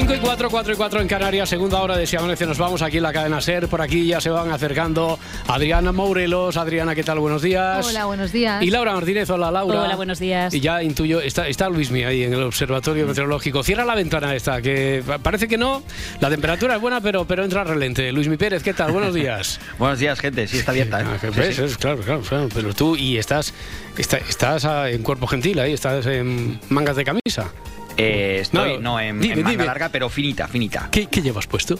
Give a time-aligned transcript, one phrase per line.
[0.00, 2.46] Cinco y 4, 4 y 4 en Canarias, segunda hora de Si Amanece.
[2.46, 3.68] Nos vamos aquí en la cadena SER.
[3.68, 6.56] Por aquí ya se van acercando Adriana Mourelos.
[6.56, 7.18] Adriana, ¿qué tal?
[7.18, 7.86] Buenos días.
[7.86, 8.62] Hola, buenos días.
[8.62, 9.28] Y Laura Martínez.
[9.28, 9.82] Hola, Laura.
[9.82, 10.54] Hola, buenos días.
[10.54, 13.62] Y ya intuyo, está, está Luismi ahí en el Observatorio Meteorológico.
[13.62, 15.82] Cierra la ventana esta, que pa- parece que no.
[16.20, 18.10] La temperatura es buena, pero, pero entra relente.
[18.10, 18.92] Luismi Pérez, ¿qué tal?
[18.92, 19.60] Buenos días.
[19.78, 20.46] Buenos días, gente.
[20.48, 21.02] Sí, está abierta.
[21.02, 21.04] ¿eh?
[21.06, 21.62] Ah, que Sí, ves, sí.
[21.64, 22.48] es- claro, claro, claro.
[22.54, 23.52] Pero tú, y estás,
[23.98, 27.52] está- estás en cuerpo gentil ahí, estás en mangas de camisa.
[28.00, 29.64] Eh, estoy, No, no, en, dime, en manga dime.
[29.66, 30.88] larga, pero finita, finita.
[30.90, 31.78] ¿Qué, qué llevas puesto?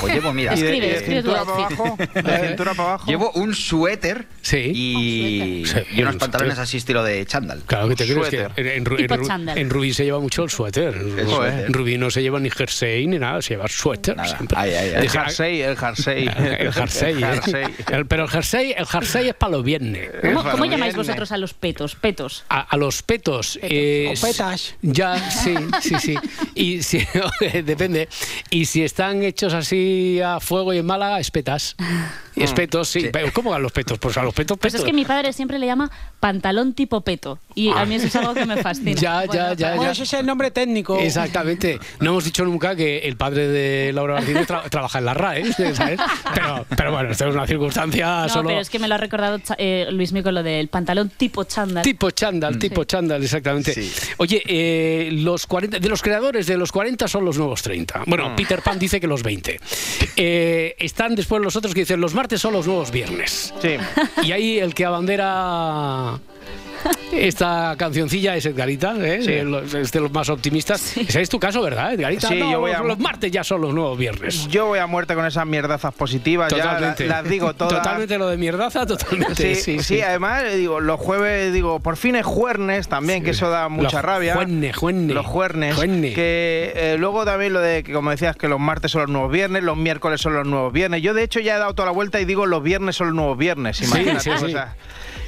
[0.00, 1.96] Pues llevo, mira, Escribe, ¿Y de, escribe tu cintura para abajo?
[2.14, 3.06] ¿De cintura para abajo?
[3.10, 4.72] llevo un suéter Sí.
[4.74, 5.64] y,
[6.00, 7.62] unos un pantalones así estilo de chándal.
[7.66, 10.94] Claro que te crees que en, en, en en Rubí se lleva mucho el suéter.
[10.96, 14.28] En Rubí no se lleva ni jersey ni nada, se lleva suéter Nada.
[14.36, 14.56] siempre.
[14.58, 15.02] Ay, ay, ay.
[15.02, 16.28] El jersey, el jersey.
[16.60, 17.26] El jersey, El ¿eh?
[17.42, 17.64] jersey.
[17.92, 20.10] El- pero el jersey, el jersey es para los viernes.
[20.22, 21.06] ¿Cómo, Para cómo el llamáis viernes.
[21.08, 21.94] vosotros a los petos?
[21.96, 22.44] Petos.
[22.48, 23.58] A, a los petos.
[23.62, 24.74] eh, O petas.
[24.82, 26.14] Ya, sí, sí, sí.
[26.54, 27.02] Y si,
[27.64, 28.08] depende.
[28.50, 31.76] Y si están hechos así a fuego y en Málaga, espetas.
[32.34, 33.00] Y espetos, sí.
[33.02, 33.08] Sí.
[33.12, 33.98] Pero ¿Cómo a los petos?
[33.98, 34.84] Pues a los petos, Pues petos.
[34.84, 37.38] es que mi padre siempre le llama pantalón tipo peto.
[37.54, 38.90] Y a mí eso es algo que me fascina.
[39.00, 39.90] Ya, ya, ya, Bueno, ya.
[39.92, 40.98] ese es el nombre técnico.
[40.98, 41.78] Exactamente.
[42.00, 45.52] No hemos dicho nunca que el padre de Laura Martínez tra- trabaja en la RAE,
[45.52, 45.98] ¿sabes?
[46.34, 48.48] Pero, pero bueno, esto es una circunstancia No, solo...
[48.48, 51.82] pero es que me lo ha recordado eh, Luis con lo del pantalón tipo chándal.
[51.82, 53.72] Tipo chándal, tipo chándal, exactamente.
[53.72, 53.90] Sí.
[54.18, 58.02] Oye, eh, los 40, de los creadores de los 40 son los nuevos 30.
[58.06, 59.58] Bueno, Peter Pan dice que los 20.
[60.16, 63.54] Eh, están después los otros que dicen los martes son los nuevos viernes.
[63.62, 63.76] Sí.
[64.24, 66.09] Y ahí el que abandera
[67.12, 69.20] esta cancioncilla es Edgarita, ¿eh?
[69.22, 69.40] Sí.
[69.44, 70.96] Los- es de los más optimistas.
[70.96, 72.28] Ese es tu caso, ¿verdad, Edgarita?
[72.28, 74.46] Sí, No, yo voy a- Los martes ya son los nuevos viernes.
[74.48, 76.48] Yo voy a muerte con esas mierdazas positivas.
[76.48, 77.04] Totalmente.
[77.04, 77.74] Ya la- las digo todas.
[77.74, 79.54] Totalmente lo de mierdaza, totalmente.
[79.56, 83.50] Sí, Sí, además, eh, digo, los jueves, digo, por fin es jueves también, que eso
[83.50, 84.34] da mucha Los rabia.
[84.34, 85.14] juernes, juernes.
[85.14, 85.74] Los jueves.
[85.74, 86.14] Juernes.
[86.14, 89.32] Que eh, luego también lo de que, como decías, que los martes son los nuevos
[89.32, 91.00] viernes, los miércoles son los nuevos viernes.
[91.02, 93.16] Yo, de hecho, ya he dado toda la vuelta y digo los viernes son los
[93.16, 93.80] nuevos viernes.
[93.82, 94.20] Imagínate.
[94.20, 94.52] sí, o sí.
[94.52, 94.74] sea,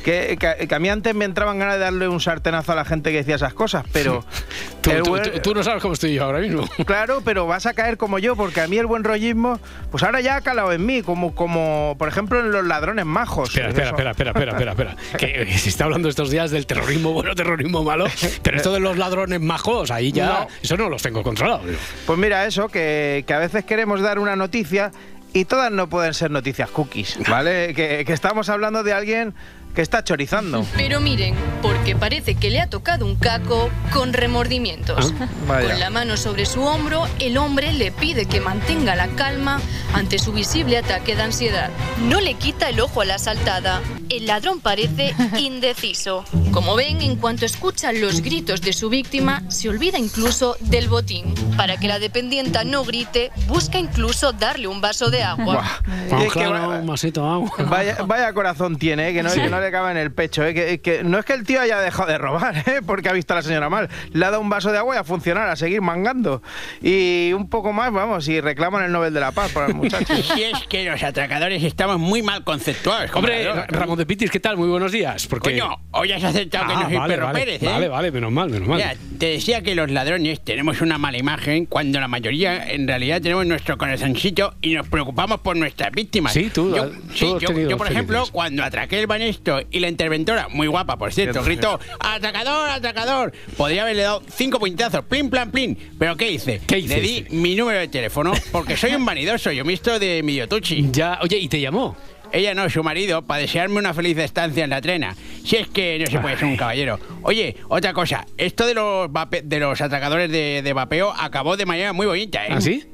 [0.03, 2.85] que, que- que a mí antes me entraban ganas de darle un sartenazo a la
[2.85, 4.25] gente que decía esas cosas, pero.
[4.83, 6.69] Tú, el tú- buen- tú- tú no sabes cómo estoy yo ahora mismo.
[6.87, 9.61] Claro, pero vas a caer como yo, porque a mí el buen rollismo,
[9.93, 13.51] pues ahora ya ha calado en mí, como, como por ejemplo en los ladrones majos.
[13.51, 14.97] Espera, espera, espera, espera, espera, espera, espera.
[15.47, 18.07] Que se está hablando estos días del terrorismo bueno, terrorismo malo,
[18.43, 20.49] pero esto de los ladrones majos, ahí ya, No.
[20.62, 21.65] eso no los tengo controlados.
[22.07, 24.91] Pues mira eso, que, que a veces queremos dar una noticia
[25.33, 27.73] y todas no pueden ser noticias cookies, ¿vale?
[27.75, 29.33] que, que estamos hablando de alguien
[29.75, 30.65] que está chorizando.
[30.77, 35.15] Pero miren, porque parece que le ha tocado un caco con remordimientos.
[35.49, 35.69] Vaya.
[35.71, 39.61] Con la mano sobre su hombro, el hombre le pide que mantenga la calma
[39.94, 41.71] ante su visible ataque de ansiedad.
[42.09, 43.81] No le quita el ojo a la asaltada.
[44.11, 46.25] El ladrón parece indeciso.
[46.50, 51.34] Como ven, en cuanto escucha los gritos de su víctima, se olvida incluso del botín.
[51.56, 55.65] Para que la dependienta no grite, busca incluso darle un vaso de agua.
[56.11, 56.21] Buah.
[56.21, 57.50] Y es que claro, va- un vasito de agua.
[57.71, 59.12] Vaya, vaya corazón tiene, ¿eh?
[59.15, 60.45] que, no, que no le cabe en el pecho.
[60.45, 60.55] ¿eh?
[60.55, 62.81] Que, que no es que el tío haya dejado de robar, ¿eh?
[62.84, 63.89] porque ha visto a la señora mal.
[64.12, 66.43] Le ha dado un vaso de agua y a funcionar, a seguir mangando.
[66.81, 70.12] Y un poco más, vamos, y reclaman el Nobel de la Paz para el muchacho.
[70.33, 73.11] Si es que los atracadores estamos muy mal conceptuados.
[73.15, 74.56] Hombre, Ramón de Pitis, ¿qué tal?
[74.56, 75.27] Muy buenos días.
[75.27, 75.50] Porque...
[75.50, 77.67] Coño, hoy has aceptado que Ah, no soy vale, Perro vale, Pérez, ¿eh?
[77.67, 78.79] vale, vale, menos mal, menos mal.
[78.79, 83.21] Mira, te decía que los ladrones tenemos una mala imagen cuando la mayoría en realidad
[83.21, 86.33] tenemos nuestro corazoncito y nos preocupamos por nuestras víctimas.
[86.33, 89.81] Sí, tú, yo, tú sí, yo, tenido yo, por ejemplo, cuando atraqué el banesto y
[89.81, 93.33] la interventora, muy guapa por cierto, gritó ¡Atracador, atracador!
[93.57, 95.76] Podría haberle dado cinco puñetazos, plin, plan, plin.
[95.99, 96.61] ¿Pero qué hice?
[96.67, 100.23] ¿Qué Le di mi número de teléfono porque soy un vanidoso, yo me visto de
[100.23, 100.88] mi yotuchi.
[100.93, 101.97] Ya, oye, ¿y te llamó?
[102.35, 105.15] Ella no, su marido, para desearme una feliz estancia en la trena.
[105.44, 106.99] Si es que no se puede ser un caballero.
[107.23, 111.67] Oye, otra cosa, esto de los vape- de los atracadores de, de vapeo acabó de
[111.67, 112.50] manera muy bonita, ¿eh?
[112.53, 112.85] ¿Ah, sí?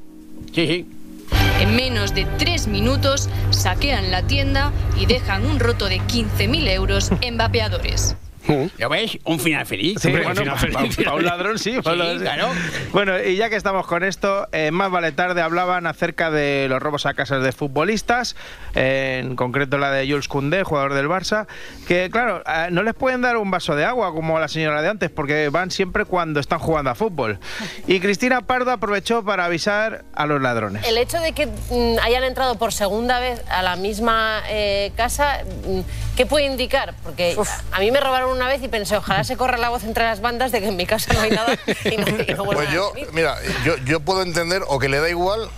[0.52, 0.86] Sí, sí.
[1.60, 7.10] En menos de tres minutos saquean la tienda y dejan un roto de 15.000 euros
[7.20, 8.16] en vapeadores.
[8.78, 9.18] ¿Lo ves?
[9.24, 9.98] Un final feliz.
[10.00, 10.96] Sí, bueno, al final feliz.
[10.96, 12.48] pa- pa un ladrón sí, pa' un Sí, ladrón claro.
[12.92, 16.80] Bueno, y ya que estamos con esto, eh, más vale tarde hablaban acerca de los
[16.82, 18.36] robos a casas de futbolistas,
[18.74, 21.46] eh, en concreto la de Jules Koundé, jugador del Barça,
[21.86, 24.82] que claro, eh, no les pueden dar un vaso de agua como a la señora
[24.82, 27.38] de antes, porque van siempre cuando están jugando a fútbol.
[27.86, 30.86] Y Cristina Pardo aprovechó para avisar a los ladrones.
[30.86, 35.38] El hecho de que mm, hayan entrado por segunda vez a la misma eh, casa,
[35.66, 35.80] mm,
[36.16, 36.94] ¿qué puede indicar?
[37.02, 37.36] Porque
[37.72, 40.20] a mí me robaron una vez y pensé, ojalá se corra la voz entre las
[40.20, 42.92] bandas de que en mi casa no hay nada y no, y no Pues yo,
[43.12, 45.50] mira, yo, yo puedo entender o que le da igual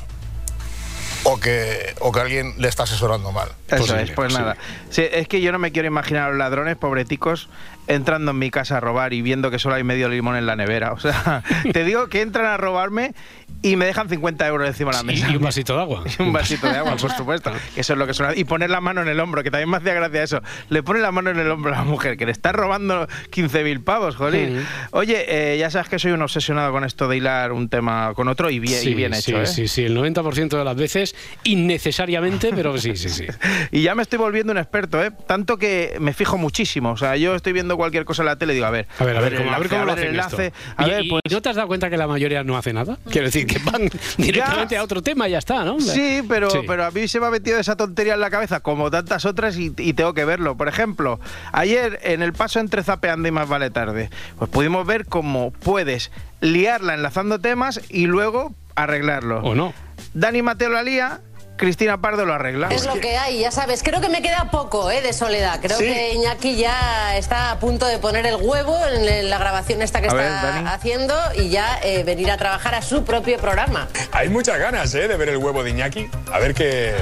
[1.25, 3.51] o que, o que alguien le está asesorando mal.
[3.69, 4.39] Eso es, pues posible.
[4.39, 4.57] nada.
[4.89, 7.49] Sí, es que yo no me quiero imaginar a los ladrones, pobreticos,
[7.91, 10.57] entrando en mi casa a robar y viendo que solo hay medio limón en la
[10.57, 10.93] nevera.
[10.93, 11.43] O sea,
[11.73, 13.15] te digo que entran a robarme
[13.63, 15.31] y me dejan 50 euros encima de la mesa.
[15.31, 16.05] Y un vasito de agua.
[16.19, 17.53] Y un vasito de agua, por supuesto.
[17.77, 18.35] Eso es lo que suena.
[18.35, 20.43] Y poner la mano en el hombro, que también me hacía gracia eso.
[20.69, 23.85] Le pone la mano en el hombro a la mujer, que le está robando 15.000
[23.85, 24.65] pavos, jolín.
[24.93, 28.29] Oye, eh, ya sabes que soy un obsesionado con esto de hilar un tema con
[28.29, 29.47] otro y bien, y bien sí, hecho, ¿eh?
[29.47, 31.15] sí, sí, el 90% de las veces,
[31.45, 33.27] innecesariamente, pero sí, sí, sí.
[33.73, 35.11] Y ya me estoy volviendo un experto, ¿eh?
[35.27, 36.93] Tanto que me fijo muchísimo.
[36.93, 39.05] O sea, yo estoy viendo cualquier cosa en la tele y digo, a ver, A
[39.05, 40.37] ver, a ver, a ver enlace, cómo lo hacen el esto.
[40.41, 40.53] enlace.
[40.77, 41.23] A ver, ¿y pues.
[41.31, 42.99] no te has dado cuenta que la mayoría no hace nada?
[43.11, 45.81] Quiero decir, que van directamente a otro tema y ya está, ¿no?
[45.81, 46.59] Sí, pero, Sí.
[46.67, 49.57] pero a mí se me ha metido esa tontería en la cabeza, como tantas otras,
[49.57, 50.57] y, y tengo que verlo.
[50.57, 51.19] Por ejemplo,
[51.53, 56.11] ayer en el paso entre Zapeando y Más Vale Tarde, pues pudimos ver cómo puedes
[56.41, 59.41] liarla enlazando temas y luego arreglarlo.
[59.43, 59.73] ¿O no?
[60.15, 61.21] Dani Mateo la lía,
[61.61, 62.69] Cristina Pardo lo arregla.
[62.71, 63.83] Es lo que hay, ya sabes.
[63.83, 65.61] Creo que me queda poco eh, de soledad.
[65.61, 65.85] Creo Sí.
[65.85, 70.07] que Iñaki ya está a punto de poner el huevo en la grabación esta que
[70.09, 73.89] A está haciendo y ya eh, venir a trabajar a su propio programa.
[74.13, 75.07] Hay muchas ganas, ¿eh?
[75.07, 76.09] De ver el huevo de Iñaki.
[76.33, 76.95] A ver qué.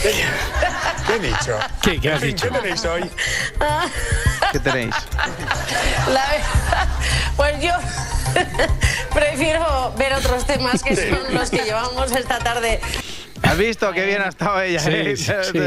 [0.00, 0.14] ¿Qué,
[1.06, 1.58] qué he dicho?
[1.82, 2.48] ¿Qué- qué has dicho?
[2.50, 3.10] ¿Qué tenéis hoy?
[4.52, 4.94] ¿Qué tenéis?
[6.10, 6.88] La verdad,
[7.36, 7.72] pues yo
[9.14, 12.80] prefiero ver otros temas que son los que llevamos esta tarde.
[13.42, 14.80] ¿Has visto qué bien ha estado ella?
[14.80, 15.16] Sí, eh?
[15.16, 15.58] sí, sí.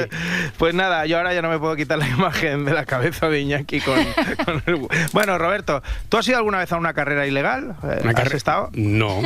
[0.57, 3.39] Pues nada, yo ahora ya no me puedo quitar la imagen de la cabeza de
[3.41, 3.95] Iñaki con,
[4.45, 7.75] con el- Bueno, Roberto, ¿tú has ido alguna vez a una carrera ilegal?
[7.83, 8.69] Eh, ¿Una ¿Has carre- estado?
[8.73, 9.21] No.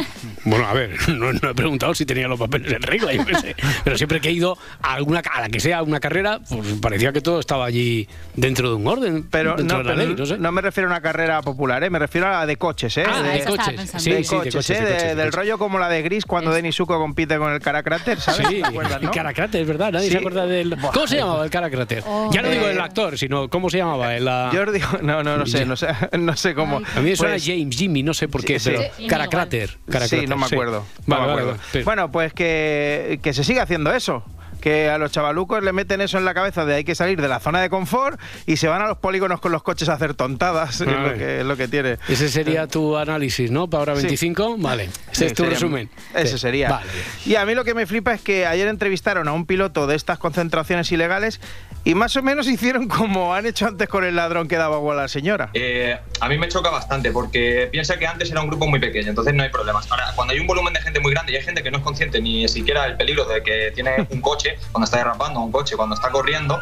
[0.45, 3.55] Bueno, a ver, no, no he preguntado si tenía los papeles en regla, yo sé.
[3.83, 7.11] Pero siempre que he ido a alguna a la que sea una carrera, pues parecía
[7.13, 10.15] que todo estaba allí dentro de un orden, Pero, dentro no, de la pero ley,
[10.17, 10.37] no sé.
[10.37, 11.89] no me refiero a una carrera popular, ¿eh?
[11.89, 13.05] me refiero a la de coches, ¿eh?
[13.07, 13.91] Ah, de, coches.
[13.97, 14.73] Sí, de sí, coches, de coches, ¿eh?
[14.73, 15.35] de De- coches, de del coches.
[15.35, 18.47] rollo como la de Gris cuando Denis Suco compite con el Caracrater, ¿sabes?
[18.49, 19.09] Sí, ¿Te acuerdas, no?
[19.09, 20.11] el Caracrate, es verdad, nadie Sí.
[20.13, 20.75] se acuerda del...
[20.93, 22.03] ¿Cómo se llamaba el Caracrater?
[22.31, 24.15] ya no digo Eh, el actor, sino ¿cómo se llamaba?
[24.15, 25.87] El, ah, Yo os digo, no, no, no sé, no sé,
[26.17, 26.77] no sé cómo.
[26.77, 29.07] a mí me suena Pues- James, Jimmy, no sé por qué, Sí, pero sí.
[29.07, 29.69] Caracrater.
[29.69, 30.85] Sí, Caracrater, no me acuerdo.
[31.05, 31.51] Vale, no me vale, acuerdo.
[31.51, 34.23] vale, pero- Bueno, pues que, que se sigue haciendo eso.
[34.63, 37.27] Que a los chavalucos le meten eso en la cabeza de hay que salir de
[37.27, 40.13] la zona de confort y se van a los polígonos con los coches a hacer
[40.13, 40.79] tontadas.
[40.81, 41.17] Es lo Vale.
[41.17, 41.97] que, es lo que tiene.
[42.07, 43.69] Ese sería tu análisis, ¿no?
[43.69, 44.03] Para ahora Sí.
[44.03, 44.89] 25, vale.
[45.11, 45.89] Ese es tu sería- resumen.
[46.15, 46.69] Ese sería.
[46.69, 46.87] Vale.
[47.25, 49.95] Y a mí lo que me flipa es que ayer entrevistaron a un piloto de
[49.97, 51.41] estas concentraciones ilegales
[51.83, 54.93] y más o menos hicieron como han hecho antes con el ladrón que daba agua
[54.93, 55.49] a la señora.
[55.53, 59.09] Eh, a mí me choca bastante porque piensa que antes era un grupo muy pequeño,
[59.09, 59.89] entonces no hay problemas.
[59.91, 61.83] Ahora, cuando hay un volumen de gente muy grande y hay gente que no es
[61.83, 65.75] consciente ni siquiera del peligro de que tiene un coche, cuando está derrapando un coche,
[65.75, 66.59] cuando está corriendo,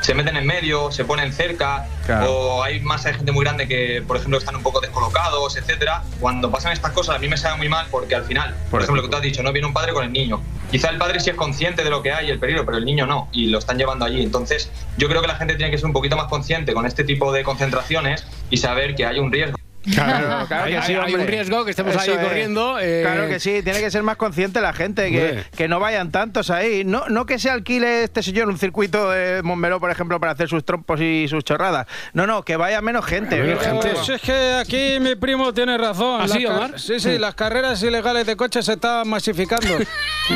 [0.00, 2.32] se meten en medio, se ponen cerca, Claro.
[2.32, 6.02] o hay más de gente muy grande que, por ejemplo, están un poco descolocados, etcétera.
[6.20, 8.82] Cuando pasan estas cosas, a mí me sabe muy mal porque al final, por, Por
[8.82, 10.40] ejemplo, lo que tú has dicho, no viene un padre con el niño.
[10.70, 12.84] Quizá el padre sí es consciente de lo que hay y el peligro, pero el
[12.84, 14.22] niño no, y lo están llevando allí.
[14.22, 17.04] Entonces, yo creo que la gente tiene que ser un poquito más consciente con este
[17.04, 19.58] tipo de concentraciones y saber que hay un riesgo.
[19.94, 21.22] Claro, claro Hay- que sí, hay- hay hombre.
[21.22, 22.18] un riesgo que estemos ahí es.
[22.18, 23.02] corriendo, eh.
[23.02, 26.50] Claro que sí, tiene que ser más consciente la gente, que, que no vayan tantos
[26.50, 26.84] ahí.
[26.84, 30.48] No, no que se alquile este señor un circuito de Montmeló, por ejemplo, para hacer
[30.48, 31.86] sus trompos y sus chorradas.
[32.12, 33.40] No, no, que vaya menos gente.
[33.40, 33.88] Menos Que- gente.
[33.90, 36.20] Pues es que aquí mi primo tiene razón.
[36.22, 36.78] ¿Ah, sí, Omar?
[36.78, 39.68] Sí, sí, las carreras ilegales de coches se están masificando.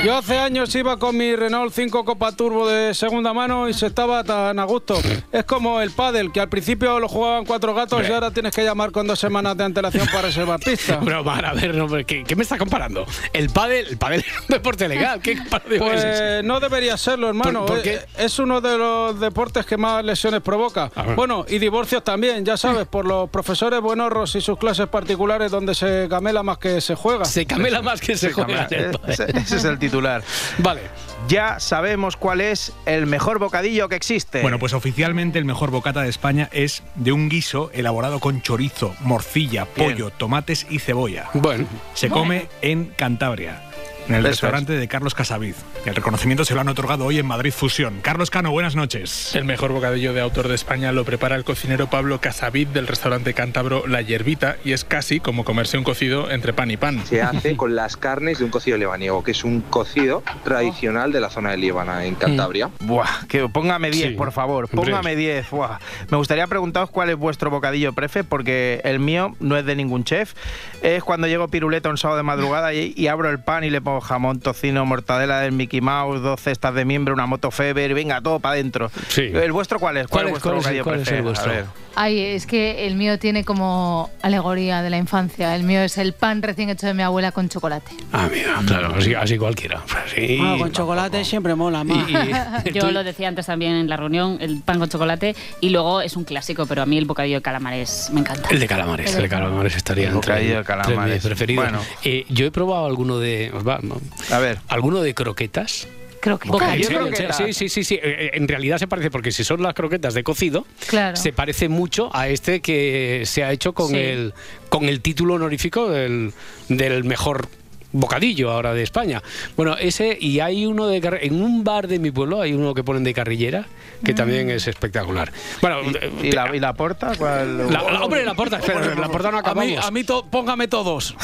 [0.05, 3.87] Yo hace años iba con mi Renault 5 Copa Turbo de segunda mano y se
[3.87, 4.99] estaba tan a gusto.
[5.31, 8.65] Es como el pádel, que al principio lo jugaban cuatro gatos y ahora tienes que
[8.65, 10.99] llamar con dos semanas de antelación para reservar pista.
[11.05, 13.07] Pero, a ver, no, ¿qué, qué me estás comparando?
[13.33, 15.21] El pádel, el pádel es un deporte legal.
[15.21, 15.79] ¿Qué comparación es?
[15.81, 17.61] Pues no debería serlo, hermano.
[17.67, 18.25] ¿Por- por Eh, qué?
[18.25, 20.91] Es uno de los deportes que más lesiones provoca.
[21.15, 25.75] Bueno, y divorcios también, ya sabes, por los profesores buenorros y sus clases particulares donde
[25.77, 27.25] se camela más que se juega.
[27.27, 28.67] Se camela más que se, Se juega.
[29.07, 30.23] Ese, ese es el titular.
[30.59, 30.83] Vale.
[31.29, 34.43] Ya sabemos cuál es el mejor bocadillo que existe.
[34.43, 38.95] Bueno, pues oficialmente el mejor bocata de España es de un guiso elaborado con chorizo,
[39.01, 39.93] morcilla, Bien.
[39.93, 41.29] pollo, tomates y cebolla.
[41.35, 41.67] Bueno.
[41.95, 43.72] Se come en Cantabria.
[44.09, 45.55] En el Eso restaurante de Carlos Casavid.
[45.87, 48.01] El reconocimiento se lo han otorgado hoy en Madrid Fusión.
[48.03, 49.35] Carlos Cano, buenas noches.
[49.35, 53.35] El mejor bocadillo de autor de España lo prepara el cocinero Pablo Casavid del restaurante
[53.35, 57.05] cántabro La Yerbita y es casi como comerse un cocido entre pan y pan.
[57.07, 61.21] Se hace con las carnes de un cocido lebaniego, que es un cocido tradicional de
[61.21, 62.71] la zona de Líbana, en Cantabria.
[62.81, 64.15] Buah, que póngame 10, Sí.
[64.17, 64.69] por favor.
[64.69, 65.51] Póngame 10.
[65.51, 65.79] Buah.
[66.11, 70.05] Me gustaría preguntaros cuál es vuestro bocadillo prefe, porque el mío no es de ningún
[70.05, 70.35] chef.
[70.83, 73.81] Es cuando llego piruleta un sábado de madrugada y, y abro el pan y le
[73.81, 77.95] pongo jamón, tocino, mortadela del Mickey Mouse, dos cestas de miembro, una moto Feber, y
[77.95, 78.91] venga, todo para adentro.
[79.17, 80.07] ¿El vuestro cuál es?
[80.09, 81.23] ¿Cuál es es- vuestro cuál es el- bocadillo cuál es el prefe?
[81.23, 81.83] vuestro?
[81.95, 85.55] Ay, es que el mío tiene como alegoría de la infancia.
[85.55, 87.93] El mío es el pan recién hecho de mi abuela con chocolate.
[88.15, 89.83] Ah, mira, claro, así, así cualquiera.
[90.15, 90.39] Sí.
[90.41, 92.07] Ah, con chocolate siempre mola más.
[92.73, 96.17] Yo lo decía antes también en la reunión, el pan con chocolate, y luego es
[96.17, 98.49] un clásico, pero a mí el bocadillo de calamares me encanta.
[98.51, 101.15] El de calamares, el de calamares estaría El entre, bocadillo de entre calamares.
[101.17, 101.65] mis preferidos.
[101.65, 101.81] Bueno.
[102.05, 103.51] Eh, yo he probado alguno de.
[103.83, 104.01] No.
[104.31, 104.59] A ver.
[104.69, 105.87] ¿Alguno de croquetas?
[106.21, 107.37] Croquetas.
[107.37, 107.99] Sí, sí, sí, sí.
[108.01, 111.17] Eh, En realidad se parece, porque si son las croquetas de cocido, Claro.
[111.17, 113.97] se parece mucho a este que se ha hecho con, Sí.
[113.97, 114.35] el,
[114.69, 116.33] con el título honorífico del,
[116.69, 117.49] del mejor
[117.93, 119.23] bocadillo ahora de España.
[119.57, 122.85] Bueno, ese y hay uno de en un bar de mi pueblo hay uno que
[122.85, 123.67] ponen de carrillera
[124.05, 125.31] que también es espectacular.
[125.61, 125.79] Bueno,
[126.23, 127.13] ¿Y, y la, y la porta?
[127.17, 127.71] ¿Cuál?
[127.71, 129.85] la, la- hombre, la porta, espera, la porta no A mí, acabamos.
[129.87, 131.15] a mí to- póngame todos.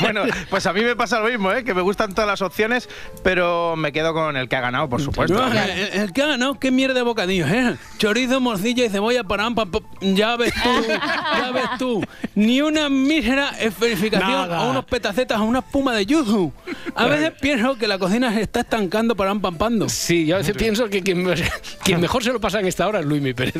[0.00, 1.64] bueno, pues a mí me pasa lo mismo, ¿eh?
[1.64, 2.88] que me gustan todas las opciones,
[3.22, 5.34] pero me quedo con el que ha ganado, por supuesto.
[5.34, 7.76] No, el, el que ha ganado, qué mierda de bocadillos, ¿eh?
[7.98, 9.68] Chorizo, morcilla y cebolla para ambas.
[10.00, 12.02] Ya ves tú, ya ves tú.
[12.34, 14.58] Ni una mísera esferificación Nada.
[14.58, 16.52] a unos petacetas, a una espuma de yuzu.
[16.94, 19.88] A veces pienso que la cocina se está estancando para pampando.
[19.88, 21.24] Sí, yo a veces pienso que quien,
[21.84, 23.54] quien mejor se lo pasa en esta hora es Luis Mi Pérez.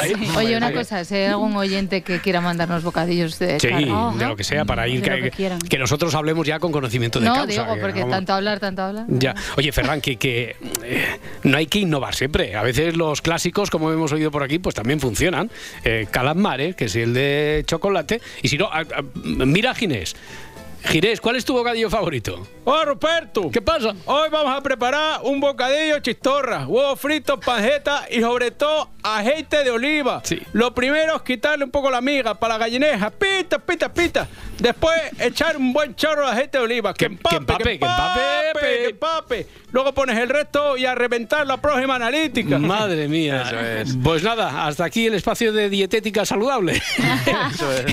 [0.00, 0.12] ahí.
[0.36, 4.36] Oye, una cosa, si hay algún oyente que quiera mandarnos bocadillos de Sí, de lo
[4.36, 7.46] que sea, para ir que, que que nosotros hablemos ya con conocimiento de No, causa.
[7.46, 9.04] digo, que porque vamos- tanto hablar, tanto hablar.
[9.08, 9.34] Ya.
[9.56, 11.04] Oye, Ferran, que, que, eh,
[11.44, 12.54] no hay que innovar siempre.
[12.56, 15.50] A veces los clásicos, como hemos oído por aquí, pues también funcionan.
[15.84, 18.20] Eh, Calamares, que es el de chocolate.
[18.42, 20.14] Y si no, a- a- mira a Ginés.
[20.86, 22.46] Ginés, ¿cuál es tu bocadillo favorito?
[22.64, 23.50] ¡Oh, Ruperto!
[23.50, 23.92] ¿Qué pasa?
[24.04, 29.70] Hoy vamos a preparar un bocadillo chistorra, huevos fritos, panjeta y sobre todo aceite de
[29.70, 30.22] oliva.
[30.52, 33.10] Lo primero es quitarle un poco la miga para la gallineja.
[33.10, 34.28] Pita, pita, pita.
[34.58, 36.94] Después echar un buen chorro de aceite de oliva.
[36.94, 39.46] Que, empape, empape, que que empape, empape, que empape.
[39.76, 42.58] Luego pones el resto y a reventar la próxima analítica.
[42.58, 43.44] Madre mía.
[44.02, 46.80] Pues nada, hasta aquí el espacio de dietética saludable.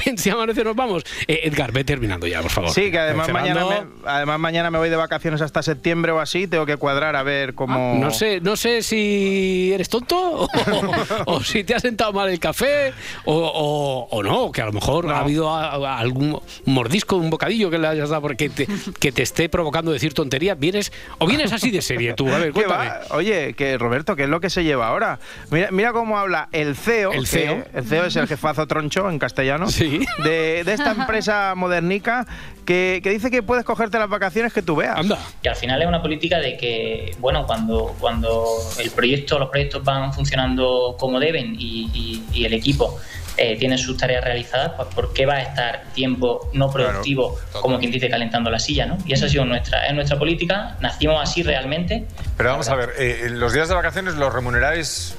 [0.05, 1.03] en Si Amanece nos vamos.
[1.27, 2.69] Eh, Edgar, ve terminando ya, por favor.
[2.71, 6.47] Sí, que además mañana, me, además mañana me voy de vacaciones hasta septiembre o así,
[6.47, 7.95] tengo que cuadrar a ver cómo...
[7.99, 10.47] No sé, no sé si eres tonto o,
[11.25, 12.93] o si te ha sentado mal el café
[13.25, 17.29] o, o- o no, que a lo mejor ha habido a- a- algún mordisco, un
[17.29, 18.69] bocadillo que le hayas dado porque te,
[19.01, 20.57] que te esté provocando decir tonterías.
[20.57, 22.27] Vienes o vienes así de serie tú.
[22.33, 22.89] A ver, ¿Qué cuéntame.
[23.11, 25.19] Oye, que Roberto, ¿qué es lo que se lleva ahora?
[25.51, 27.11] Mira, mira cómo habla el CEO.
[27.13, 27.63] El que- CEO.
[27.73, 29.67] el CEO es el jefazo troncho en castellano.
[30.23, 32.25] De, de esta empresa modernica
[32.65, 34.97] que, que dice que puedes cogerte las vacaciones que tú veas.
[34.97, 35.17] Anda.
[35.41, 38.45] que al final es una política de que, bueno, cuando, cuando
[38.79, 42.99] el proyecto, los proyectos van funcionando como deben y, y- y el equipo
[43.37, 47.79] eh, tiene sus tareas realizadas, pues ¿por qué va a estar tiempo no productivo, como
[47.79, 48.97] quien dice, calentando la silla, ¿no?
[49.07, 52.05] Y esa ha sido nuestra, es nuestra política, nacimos así realmente.
[52.37, 55.15] Pero vamos a ver, eh, los días de vacaciones los remuneráis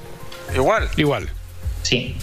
[0.54, 0.88] igual.
[0.96, 1.28] Igual.
[1.84, 2.16] Sí,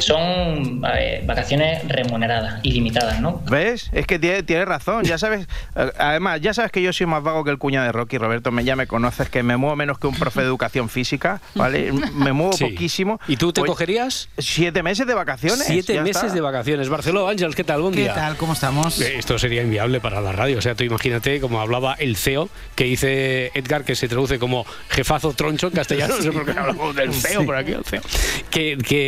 [0.00, 3.40] son ver, vacaciones remuneradas, ilimitadas, ¿no?
[3.48, 3.88] ¿Ves?
[3.92, 5.46] Es que tiene, tiene razón, ya sabes.
[5.76, 8.50] eh, Además, ya sabes que yo soy más vago que el cuñado de Rocky, Roberto.
[8.50, 11.92] Me, ya me conoces que me muevo menos que un profe de educación física, ¿vale?
[12.14, 12.64] Me muevo Sí.
[12.64, 13.20] poquísimo.
[13.28, 14.28] ¿Y tú te cogerías?
[14.38, 15.64] Siete meses de vacaciones.
[15.66, 16.34] Siete meses está.
[16.34, 16.88] de vacaciones.
[16.88, 17.82] Barcelona, Ángeles, ¿qué tal?
[17.82, 18.14] Buen ¿Qué día.
[18.14, 18.36] tal?
[18.36, 19.00] ¿Cómo estamos?
[19.00, 20.58] Eh, Esto sería inviable para la radio.
[20.58, 24.66] O sea, tú imagínate, como hablaba el CEO, que dice Edgar, que se traduce como
[24.90, 26.16] jefazo troncho en castellano.
[26.16, 27.46] No sé por qué hablamos del CEO Sí.
[27.46, 28.02] por aquí, el CEO.
[28.50, 29.03] Que, que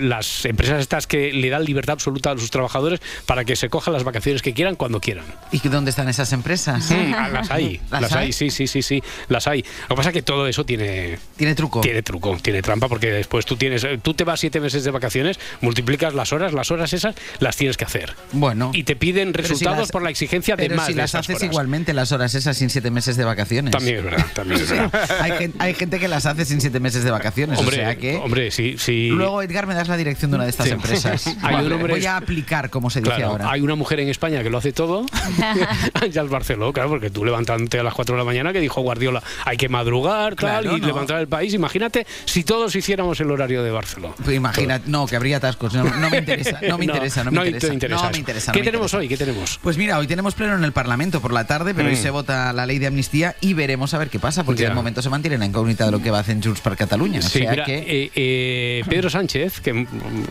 [0.00, 3.92] las empresas estas que le dan libertad absoluta a sus trabajadores para que se cojan
[3.94, 5.24] las vacaciones que quieran cuando quieran.
[5.52, 6.90] ¿Y dónde están esas empresas?
[6.90, 8.26] Mm, ah, las hay, ¿Las las, hay?
[8.26, 8.32] hay?
[8.32, 9.62] sí, sí, sí, sí, las hay.
[9.88, 11.18] Lo que pasa es que todo eso tiene...
[11.36, 11.80] Tiene truco.
[11.80, 15.38] Tiene truco, tiene trampa, porque después tú tienes, tú te vas siete meses de vacaciones,
[15.60, 18.14] multiplicas las horas, las horas esas las tienes que hacer.
[18.32, 18.70] Bueno.
[18.74, 21.14] Y te piden si resultados las- por la exigencia de Pero más si de las
[21.14, 21.50] haces horas.
[21.50, 23.72] igualmente las horas esas sin siete meses de vacaciones.
[23.72, 25.10] También es verdad, también es verdad.
[25.20, 27.58] hay, gen- hay gente que las hace sin siete meses de vacaciones.
[27.58, 29.08] Hombre, o sea que hombre, sí, sí.
[29.08, 30.72] luego Luego, Edgar, me das la dirección de una de estas Sí.
[30.72, 31.26] empresas.
[31.42, 33.50] Hay un Vale, hombre- Voy a aplicar, como se dice Claro, ahora.
[33.50, 35.04] hay una mujer en España que lo hace todo.
[35.94, 39.22] Ángel Barceló, claro, porque tú levantándote a las 4 de la mañana que dijo Guardiola,
[39.44, 40.86] hay que madrugar, tal, Claro, y no.
[40.86, 41.52] levantar el país.
[41.54, 44.14] Imagínate si todos hiciéramos el horario de Barceló.
[44.24, 45.74] Pues imagina, no, que habría atascos.
[45.74, 47.74] No, no me interesa, no me interesa, no me te interesa.
[47.74, 48.52] interesa No me interesa.
[48.52, 49.08] ¿Qué no me tenemos hoy?
[49.08, 49.58] ¿Qué tenemos?
[49.62, 52.02] Pues mira, hoy tenemos pleno en el Parlamento por la tarde, pero hoy Mm.
[52.02, 54.68] se vota la ley de amnistía y veremos a ver qué pasa, porque Ya.
[54.70, 57.18] de momento se mantiene la incógnita de lo que va a hacer Junts per Cataluña.
[57.18, 57.78] O Sí, sea mira, que...
[57.78, 59.86] eh, eh, Pedro Sánchez, que mm,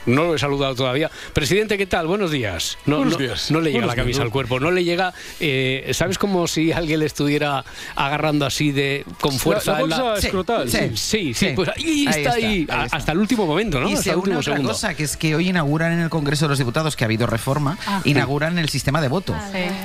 [0.06, 1.12] no lo he saludado todavía.
[1.34, 2.08] Presidente, ¿qué tal?
[2.08, 2.77] Buenos días.
[2.86, 3.51] No, Buenos no- días.
[3.51, 5.13] no le llega Buenos la camisa días, al cuerpo, no le llega.
[5.39, 7.65] eh, ¿Sabes como si alguien le estuviera
[7.96, 9.74] agarrando así de con fuerza?
[9.74, 10.70] la en bolsa escrotal.
[10.70, 11.53] Sí, sí, sí, Sí.
[11.56, 12.98] pues ahí Ahí está, está, ahí, ahí a- está.
[12.98, 13.89] hasta el último momento, ¿no?
[13.89, 14.72] Y hasta el último otra segundo.
[14.72, 17.27] cosa, que es que hoy inauguran en el Congreso de los Diputados, que ha habido
[17.27, 18.01] reforma, Ah.
[18.06, 19.36] inauguran el sistema de voto.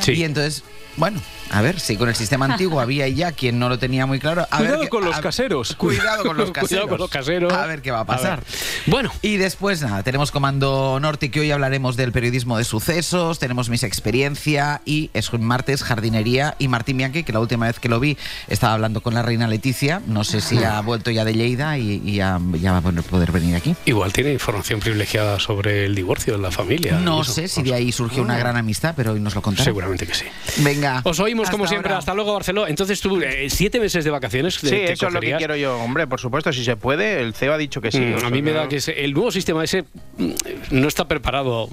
[0.01, 0.13] Sí.
[0.13, 0.63] Y entonces,
[0.97, 4.19] bueno, a ver, si con el sistema antiguo había ya quien no lo tenía muy
[4.21, 4.43] claro.
[4.51, 5.75] A Cuidado ver qué- con los a- caseros.
[5.77, 6.69] Cuidado con los caseros.
[6.69, 7.53] Cuidado con los caseros.
[7.53, 8.43] A ver qué va a pasar.
[8.87, 9.11] Bueno.
[9.23, 13.83] Y después, nada, tenemos Comando Norte, que hoy hablaremos del periodismo de sucesos, tenemos mis
[13.83, 18.01] experiencia y es un martes, jardinería y Martín Bianchi, que la última vez que lo
[18.01, 18.17] vi
[18.49, 22.03] estaba hablando con la reina Leticia, no sé si ha vuelto ya de Lleida y,
[22.05, 23.75] y ya, ya va a poder- poder venir aquí.
[23.87, 26.99] Igual tiene información privilegiada sobre el divorcio en la familia.
[26.99, 29.65] No sé si de ahí surgió una gran amistad, pero hoy nos lo contará.
[29.65, 30.25] Seguramente que sí.
[30.59, 31.01] Venga.
[31.05, 31.91] Os oímos como siempre.
[31.91, 31.99] ahora.
[32.01, 32.67] Hasta luego, Barceló.
[32.67, 34.55] Entonces tú, eh, siete meses de vacaciones.
[34.57, 35.39] Sí, te eso es lo que cogerías?
[35.39, 38.01] quiero yo, hombre, por supuesto, si se puede, el CEO ha dicho que sí.
[38.01, 39.83] Mm, a mí me da el nuevo sistema ese
[40.19, 40.31] mm,
[40.71, 41.69] no está preparado.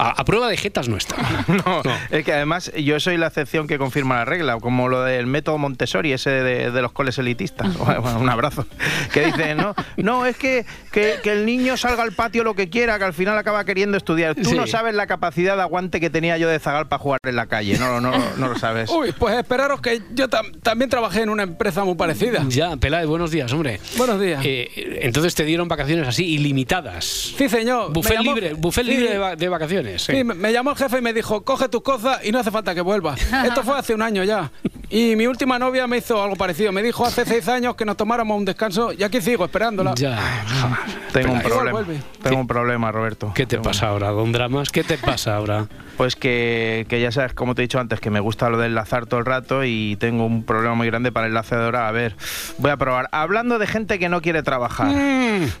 [0.00, 1.16] A, a prueba de jetas no está.
[1.48, 5.26] No, es que además yo soy la excepción que confirma la regla, como lo del
[5.26, 7.68] método Montessori, ese de, de los coles elitistas.
[7.78, 8.66] Bueno, un abrazo.
[9.12, 12.68] Que dice, no, no, es que, que, que el niño salga al patio lo que
[12.70, 14.34] quiera, que al final acaba queriendo estudiar.
[14.34, 14.56] Tú Sí.
[14.56, 17.46] no sabes la capacidad de aguante que tenía yo de zagal para jugar en la
[17.46, 18.88] calle, no, no, no lo sabes.
[19.00, 22.44] Uy, pues esperaros que yo tam- también trabajé en una empresa muy parecida.
[22.48, 23.80] Ya, Peláez, buenos días, hombre.
[23.96, 24.42] Buenos días.
[24.44, 27.04] Eh, entonces te dieron vacaciones así ilimitadas.
[27.36, 27.92] Sí, señor.
[27.92, 28.90] Buffet llamó- libre, buffet Sí.
[28.90, 29.89] libre de, va- de vacaciones.
[29.98, 30.12] Sí.
[30.16, 32.50] Sí, me- me llamó el jefe y me dijo, coge tus cosas y no hace
[32.50, 33.20] falta que vuelvas.
[33.44, 34.50] Esto fue hace un año ya.
[34.88, 36.72] Y mi última novia me hizo algo parecido.
[36.72, 39.94] Me dijo hace seis años que nos tomáramos un descanso y aquí sigo esperándola.
[39.94, 40.18] Ya.
[41.12, 41.70] Tengo un problema.
[41.72, 42.00] vuelve.
[42.22, 43.32] Tengo un problema, Roberto.
[43.34, 44.70] ¿Qué te pasa ahora, Don Dramas?
[44.70, 45.66] ¿Qué te pasa ahora?
[46.00, 48.68] Pues que, que ya sabes, como te he dicho antes, que me gusta lo de
[48.68, 51.88] enlazar todo el rato y tengo un problema muy grande para el hora.
[51.88, 52.16] A ver,
[52.56, 53.10] voy a probar.
[53.12, 54.88] Hablando de gente que no quiere trabajar.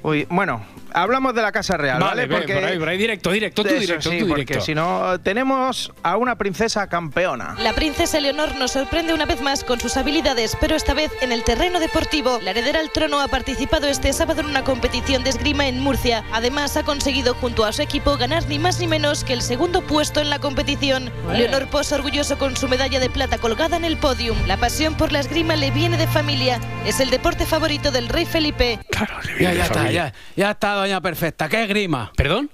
[0.02, 2.26] Uy, bueno, hablamos de la Casa Real, ¿vale?
[2.26, 2.30] Mm.
[2.30, 6.16] Por ahí, por ahí, directo, directo, tú Eso directo, sí, porque si no, tenemos a
[6.16, 7.56] una princesa campeona.
[7.58, 11.32] La princesa Leonor nos sorprende una vez más con sus habilidades, pero esta vez en
[11.32, 12.38] el terreno deportivo.
[12.42, 16.24] La heredera al trono ha participado este sábado en una competición de esgrima en Murcia.
[16.32, 19.82] Además, ha conseguido junto a su equipo ganar ni más ni menos que el segundo
[19.82, 21.10] puesto en la competición.
[21.32, 24.36] Leonor posa orgulloso con su medalla de plata colgada en el podium.
[24.46, 26.60] La pasión por la esgrima le viene de familia.
[26.86, 28.78] Es el deporte favorito del rey Felipe.
[29.38, 31.48] Ya, ya está, ya, ya está, doña perfecta.
[31.48, 32.12] ¿Qué es grima?
[32.16, 32.50] ¿Perdón?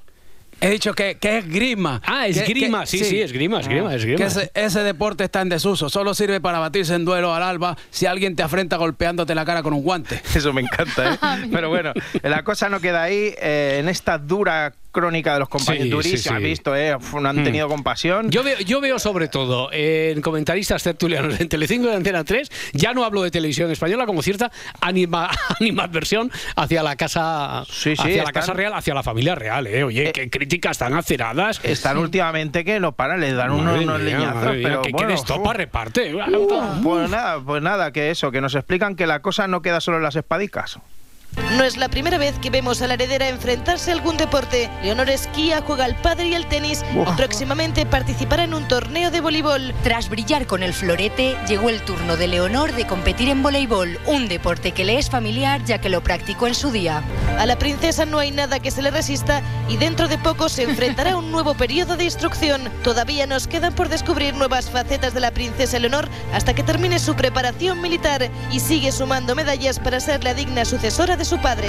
[0.61, 2.01] He dicho que, que es grima.
[2.05, 4.16] Ah, esgrima, sí, sí, esgrima, esgrima, esgrima.
[4.16, 5.88] Que ese, ese deporte está en desuso.
[5.90, 9.62] Solo sirve para batirse en duelo al alba si alguien te afrenta golpeándote la cara
[9.62, 10.21] con un guante.
[10.35, 11.49] Eso me encanta, ¿eh?
[11.53, 11.92] Pero bueno,
[12.23, 13.35] la cosa no queda ahí.
[13.38, 16.44] eh, en esta dura crónica de los compañeros, Sí, durísima, sí, has sí.
[16.44, 16.96] visto, ¿eh?
[17.20, 17.44] No han Mm.
[17.44, 18.30] tenido compasión.
[18.30, 22.50] Yo veo, yo veo sobre todo en comentaristas tertulianos en Telecinco y en Antena 3,
[22.72, 25.30] ya no hablo de televisión española, como cierta anima,
[25.61, 29.85] animadversión hacia la casa sí, hacia la están- casa real, hacia la familia real, eh.
[29.85, 31.61] Oye, qué críticas tan aceradas.
[31.62, 34.54] Están últimamente que no paran, les dan unos, Madre unos mía, leñazos.
[34.62, 36.14] pero que, bueno, estopa reparte.
[36.82, 39.98] Pues nada, pues nada, que eso, que nos explican que la cosa no queda solo
[39.98, 40.78] en las espadicas.
[41.53, 44.70] No es la primera vez que vemos a la heredera enfrentarse a algún deporte.
[44.83, 47.09] Leonor esquía, juega al padre y al tenis Uf.
[47.09, 49.72] y próximamente participará en un torneo de voleibol.
[49.85, 54.29] Tras brillar con el florete, llegó el turno de Leonor de competir en voleibol, un
[54.29, 57.05] deporte que le es familiar ya que lo practicó en su día.
[57.38, 60.64] A la princesa no hay nada que se le resista y dentro de poco se
[60.64, 62.62] enfrentará a un nuevo periodo de instrucción.
[62.83, 67.14] Todavía nos quedan por descubrir nuevas facetas de la princesa Leonor hasta que termine su
[67.14, 71.69] preparación militar y sigue sumando medallas para ser la digna sucesora de su padre.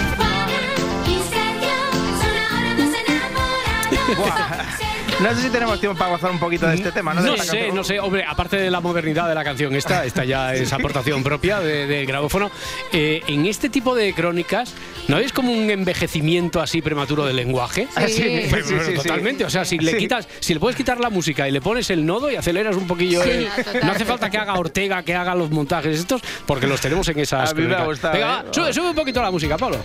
[5.21, 7.23] No sé si tenemos tiempo para gozar un poquito de este tema, ¿no?
[7.23, 7.75] De No sé, canción.
[7.75, 11.23] no sé, hombre, aparte de la modernidad de la canción esta, esta ya es aportación
[11.23, 12.51] propia de- del grabófono,
[12.93, 14.75] eh, en este tipo de crónicas,
[15.07, 17.87] ¿no veis como un envejecimiento así prematuro del lenguaje?
[18.07, 20.99] Sí, Pero- sí, pero sí, totalmente, o sea, si le quitas, si le puedes quitar
[20.99, 23.47] la música y le pones el nodo y aceleras un poquillo, el-
[23.83, 27.17] no hace falta que haga Ortega, que haga los montajes estos, porque los tenemos en
[27.19, 28.49] esas A mí me ha gustado, Venga, ¿eh?
[28.51, 29.83] sube, sube un poquito la música, Pablo.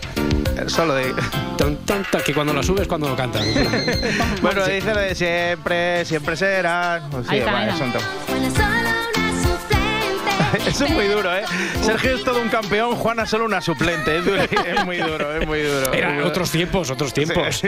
[0.67, 1.15] Solo de...
[1.57, 3.43] Tan, tan, tan, que cuando la subes cuando lo cantan.
[4.43, 7.03] Bueno, dice de siempre, siempre será.
[7.11, 7.99] Pues sí, Ahí está, bueno, ahí son está.
[8.01, 8.23] todo.
[10.67, 11.45] Eso es muy duro, ¿eh?
[11.81, 14.19] Sergio es todo un campeón, Juana solo una suplente.
[14.19, 15.93] Es, duro, es muy duro, es muy duro.
[15.95, 17.63] Eran otros tiempos, otros tiempos.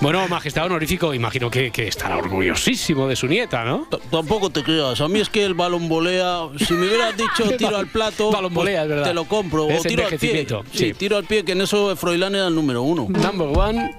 [0.00, 3.86] Bueno, majestad honorífico, imagino que, que estará orgullosísimo de su nieta, ¿no?
[4.10, 5.00] Tampoco te creas.
[5.00, 6.48] A mí es que el balón volea.
[6.58, 9.04] Si me hubieras dicho tiro al plato, Balón volea, es verdad.
[9.04, 9.68] te lo compro.
[9.68, 10.46] Es o tiro al pie.
[10.72, 10.92] sí.
[10.94, 13.06] tiro al pie, que en eso Froilán era el número uno.
[13.08, 13.94] Number one,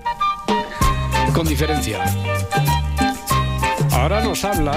[1.33, 2.03] con diferencia.
[4.05, 4.75] Ahora nos habla.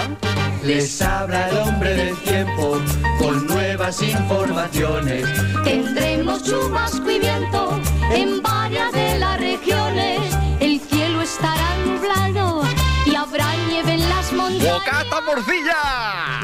[0.64, 2.80] Les habla el hombre del tiempo
[3.18, 5.22] con nuevas informaciones.
[5.64, 7.78] Tendremos chubasco y viento
[8.10, 10.18] en varias de las regiones.
[10.60, 12.62] El cielo estará nublado
[13.04, 14.72] y habrá nieve en las montañas.
[14.72, 16.40] ¡Bocata morcilla!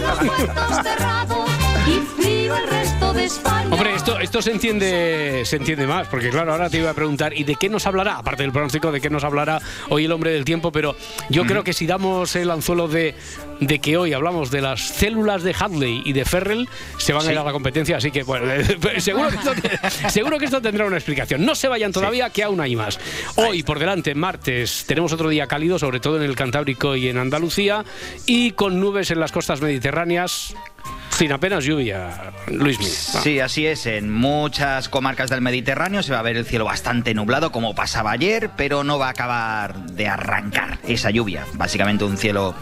[0.00, 1.50] Los puertos cerrados
[1.86, 2.79] y frío España.
[3.70, 7.36] Hombre, esto, esto se entiende se entiende más, porque claro, ahora te iba a preguntar,
[7.36, 8.18] ¿y de qué nos hablará?
[8.18, 10.70] Aparte del pronóstico, ¿de qué nos hablará hoy el hombre del tiempo?
[10.70, 10.94] Pero
[11.28, 13.16] yo creo que si damos el anzuelo de,
[13.58, 16.68] de que hoy hablamos de las células de Hadley y de Ferrell,
[16.98, 18.46] se van a ir a la competencia, así que bueno,
[18.98, 19.52] seguro que, esto,
[20.08, 21.44] seguro que esto tendrá una explicación.
[21.44, 23.00] No se vayan todavía, que aún hay más.
[23.36, 27.18] Hoy, por delante, martes, tenemos otro día cálido, sobre todo en el Cantábrico y en
[27.18, 27.84] Andalucía,
[28.26, 30.54] y con nubes en las costas mediterráneas.
[31.20, 33.84] Sin apenas lluvia, Luis Sí, así es.
[33.84, 38.12] En muchas comarcas del Mediterráneo se va a ver el cielo bastante nublado, como pasaba
[38.12, 41.44] ayer, pero no va a acabar de arrancar esa lluvia.
[41.52, 42.54] Básicamente un cielo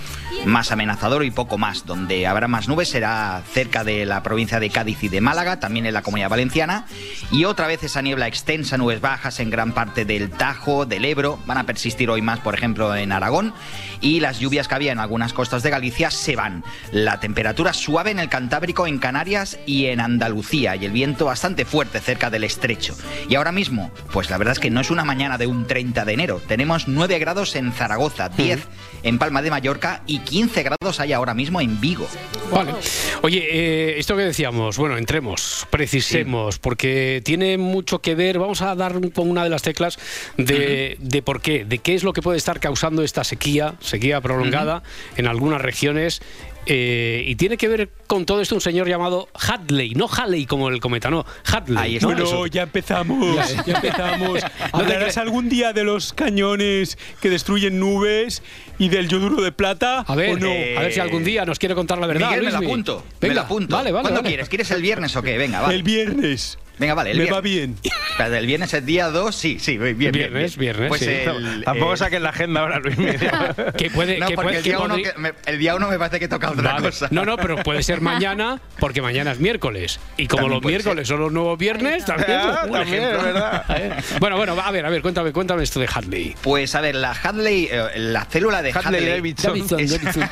[0.44, 1.86] más amenazador y poco más.
[1.86, 5.86] Donde habrá más nubes será cerca de la provincia de Cádiz y de Málaga, también
[5.86, 6.86] en la Comunidad Valenciana.
[7.30, 11.38] Y otra vez esa niebla extensa, nubes bajas en gran parte del Tajo, del Ebro.
[11.46, 13.54] Van a persistir hoy más, por ejemplo, en Aragón.
[14.00, 16.64] Y las lluvias que había en algunas costas de Galicia se van.
[16.90, 20.74] La temperatura suave en el Cantábrico, en Canarias y en Andalucía.
[20.74, 22.96] Y el viento bastante fuerte cerca del estrecho.
[23.28, 26.06] Y ahora mismo, pues la verdad es que no es una mañana de un 30
[26.06, 26.40] de enero.
[26.48, 28.66] Tenemos 9 grados en Zaragoza, 10
[29.02, 32.08] en Palma de Mallorca y 15 grados hay ahora mismo en Vigo.
[32.50, 32.72] Vale.
[33.20, 38.74] Oye, eh, esto que decíamos, bueno, entremos, precisemos, porque tiene mucho que ver, vamos a
[38.74, 39.98] dar con una de las teclas
[40.38, 44.22] de, de por qué, de qué es lo que puede estar causando esta sequía, sequía
[44.22, 44.82] prolongada
[45.16, 46.22] en algunas regiones.
[46.70, 50.68] Eh, y tiene que ver con todo esto un señor llamado Hadley, no Halley como
[50.68, 51.98] el cometa, no, Hadley.
[51.98, 52.08] ¿no?
[52.08, 52.46] Bueno, Eso.
[52.46, 54.40] ya empezamos, Ya, ya empezamos.
[54.72, 58.42] ¿Hablarás algún día de los cañones que destruyen nubes
[58.78, 60.00] y del yoduro de plata?
[60.00, 60.50] A ver, ¿o no?
[60.50, 62.28] a ver si algún día nos quiere contar la verdad.
[62.28, 63.04] Miguel, me lo apunto.
[63.20, 63.74] me Venga, lo apunto.
[63.74, 64.02] Vale, vale.
[64.02, 64.28] ¿Cuándo vale.
[64.28, 64.48] quieres?
[64.50, 65.38] ¿Quieres el viernes o qué?
[65.38, 65.74] Venga, vale.
[65.74, 66.58] El viernes.
[66.78, 67.36] Venga, vale, el Me viernes.
[67.36, 67.76] va bien.
[67.82, 70.12] Espérate, el viernes es día 2, sí, sí, bien, bien.
[70.12, 70.76] Viernes, bien.
[70.76, 71.08] viernes, Pues sí.
[71.10, 72.96] el, Tampoco eh, saquen la agenda ahora, Luis.
[73.76, 75.74] Que puede, No, que porque puede- el que día, uno podría- que- me, el día
[75.76, 76.82] uno me parece que toca otra Vale.
[76.86, 77.08] cosa.
[77.10, 80.00] No, no, pero puede ser mañana, porque mañana es miércoles.
[80.16, 82.38] Y como También los miércoles son los nuevos viernes, también.
[82.42, 83.22] Ah, un también, ejemplo.
[83.22, 83.64] verdad.
[83.78, 86.34] Eh, Bueno, bueno, a ver, a ver, cuéntame, cuéntame esto de Hadley.
[86.42, 89.08] Pues a ver, la Hadley, eh, la célula de Hadley Hadley.
[89.16, 89.50] Davidson.
[89.52, 90.28] Davidson, es- Davidson.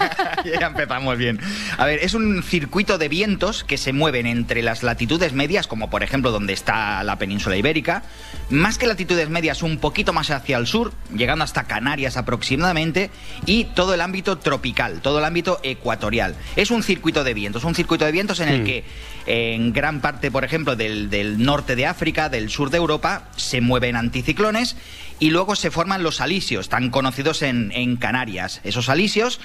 [0.60, 1.38] ya empezamos bien.
[1.78, 5.90] A ver, es un circuito de vientos que se mueven entre las latitudes medias, como
[5.90, 8.02] por ejemplo donde está la península ibérica,
[8.50, 13.10] más que latitudes medias un poquito más hacia el sur, llegando hasta Canarias aproximadamente,
[13.46, 16.34] y todo el ámbito tropical, todo el ámbito ecuatorial.
[16.56, 18.64] Es un circuito de vientos, un circuito de vientos en el Hmm.
[18.64, 18.84] que
[19.26, 23.60] en gran parte, por ejemplo, del, del norte de África, del sur de Europa, se
[23.60, 24.76] mueven anticiclones
[25.18, 28.60] y luego se forman los alisios, tan conocidos en, en Canarias.
[28.64, 29.40] Esos alisios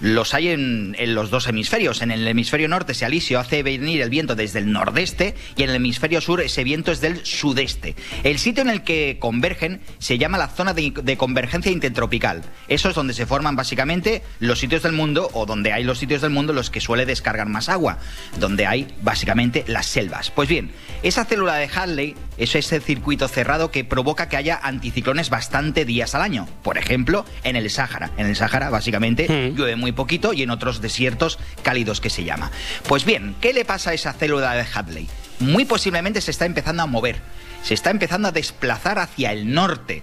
[0.00, 2.02] los hay en, en los dos hemisferios.
[2.02, 5.70] En el hemisferio norte ese alisio hace venir el viento desde el nordeste y en
[5.70, 7.96] el hemisferio sur ese viento es del sudeste.
[8.24, 12.42] El sitio en el que convergen se llama la zona de, de convergencia intertropical.
[12.68, 16.22] Eso es donde se forman básicamente los sitios del mundo o donde hay los sitios
[16.22, 17.98] del mundo los que suele descargar más agua,
[18.38, 20.30] donde hay básicamente las selvas.
[20.30, 20.70] Pues bien,
[21.02, 26.14] esa célula de Hadley es ese circuito cerrado que provoca que haya anticiclones bastante días
[26.14, 26.46] al año.
[26.62, 28.10] Por ejemplo, en el Sáhara.
[28.16, 32.50] En el Sáhara, básicamente, llueve muy poquito y en otros desiertos cálidos que se llama.
[32.88, 35.06] Pues bien, ¿qué le pasa a esa célula de Hadley?
[35.38, 37.20] Muy posiblemente se está empezando a mover.
[37.62, 40.02] Se está empezando a desplazar hacia el norte.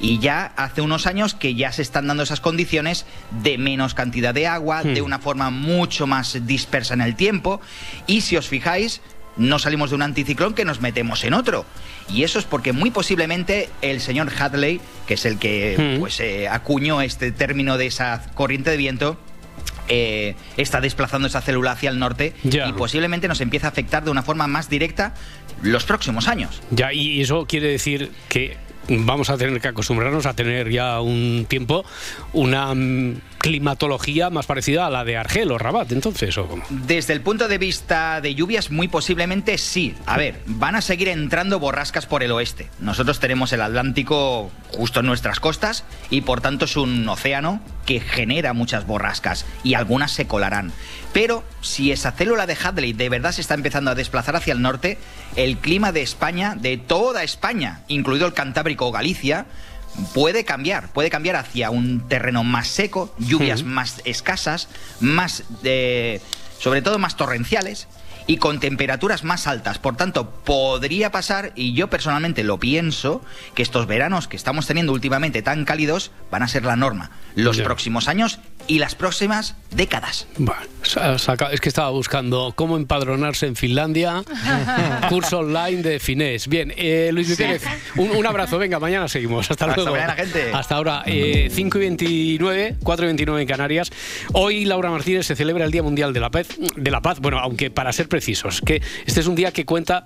[0.00, 3.06] Y ya hace unos años que ya se están dando esas condiciones
[3.42, 7.60] de menos cantidad de agua, de una forma mucho más dispersa en el tiempo.
[8.08, 9.00] Y si os fijáis,
[9.36, 11.64] no salimos de un anticiclón que nos metemos en otro.
[12.12, 16.00] Y eso es porque muy posiblemente el señor Hadley, que es el que Mm.
[16.00, 19.18] pues, eh, acuñó este término de esa corriente de viento,
[19.88, 22.68] eh, está desplazando esa célula hacia el norte Ya.
[22.68, 25.14] y posiblemente nos empieza a afectar de una forma más directa
[25.62, 26.62] los próximos años.
[26.70, 28.56] Ya, y eso quiere decir que
[28.88, 31.84] vamos a tener que acostumbrarnos a tener ya un tiempo
[32.32, 36.60] una mm, climatología más parecida a la de Argel o Rabat, entonces, ¿o?
[36.68, 39.94] Desde el punto de vista de lluvias, muy posiblemente sí.
[40.06, 42.68] A ver, van a seguir entrando borrascas por el oeste.
[42.80, 47.98] Nosotros tenemos el Atlántico justo en nuestras costas y por tanto es un océano que
[48.00, 50.72] genera muchas borrascas y algunas se colarán.
[51.12, 54.62] Pero si esa célula de Hadley de verdad se está empezando a desplazar hacia el
[54.62, 54.98] norte,
[55.34, 59.46] el clima de España, de toda España, incluido el Cantábrico o Galicia,
[60.14, 64.68] puede cambiar, puede cambiar hacia un terreno más seco, lluvias más escasas,
[65.00, 66.20] más de,
[66.58, 67.88] sobre todo más torrenciales
[68.26, 69.78] y con temperaturas más altas.
[69.78, 73.22] Por tanto, podría pasar, y yo personalmente lo pienso,
[73.54, 77.60] que estos veranos que estamos teniendo últimamente tan cálidos van a ser la norma los
[77.60, 80.26] próximos años y las próximas décadas.
[80.38, 80.62] Bueno,
[80.96, 84.22] es que estaba buscando cómo empadronarse en Finlandia,
[85.08, 86.48] curso online de finés.
[86.48, 87.62] Bien, eh, Luis Pérez,
[87.96, 89.50] un, un abrazo, venga, mañana seguimos.
[89.50, 89.92] Hasta Hasta luego.
[89.92, 90.50] mañana, gente.
[90.52, 93.90] Hasta ahora, eh, 5 y 29, 4 y 29 en Canarias.
[94.32, 96.48] Hoy, Laura Martínez, se celebra el Día Mundial de la Paz.
[96.76, 97.20] De la Paz.
[97.20, 100.04] Bueno, aunque para ser precisos, que este es un día que cuenta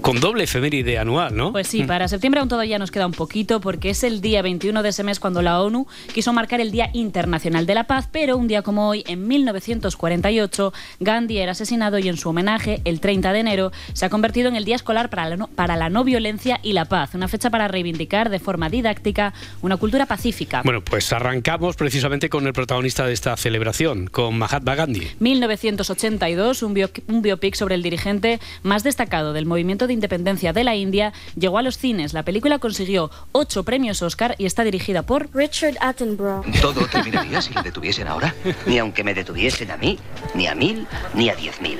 [0.00, 1.52] con doble efeméride anual, ¿no?
[1.52, 4.82] Pues sí, para septiembre aún todavía nos queda un poquito porque es el día 21
[4.82, 8.36] de ese mes cuando la ONU quiso marcar el Día Internacional de la Paz, pero
[8.36, 13.32] un día como hoy, en 1948, Gandhi era asesinado y en su homenaje, el 30
[13.32, 16.04] de enero, se ha convertido en el Día Escolar para la no, para la no
[16.04, 19.32] Violencia y la Paz, una fecha para reivindicar de forma didáctica
[19.62, 20.62] una cultura pacífica.
[20.64, 25.08] Bueno, pues arrancamos precisamente con el protagonista de esta celebración, con Mahatma Gandhi.
[25.20, 30.64] 1982, un, bio- un biopic sobre el dirigente más destacado del movimiento de independencia de
[30.64, 32.12] la India, llegó a los cines.
[32.12, 36.44] La película consiguió ocho premios Oscar y está dirigida por Richard Attenborough.
[36.60, 38.34] ¿Todo terminaría si le detuviesen ahora?
[38.66, 39.98] Ni aunque me detuviesen a mí,
[40.34, 41.78] ni a mil, ni a diez mil.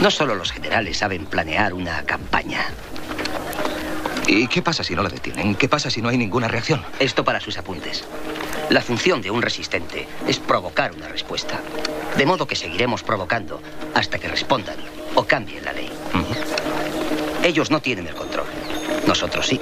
[0.00, 2.66] No solo los generales saben planear una campaña.
[4.26, 5.54] ¿Y qué pasa si no la detienen?
[5.54, 6.82] ¿Qué pasa si no hay ninguna reacción?
[6.98, 8.04] Esto para sus apuntes.
[8.70, 11.60] La función de un resistente es provocar una respuesta.
[12.16, 13.62] De modo que seguiremos provocando
[13.94, 14.76] hasta que respondan
[15.16, 15.90] o cambien la ley.
[17.42, 18.46] Ellos no tienen el control.
[19.06, 19.60] Nosotros sí.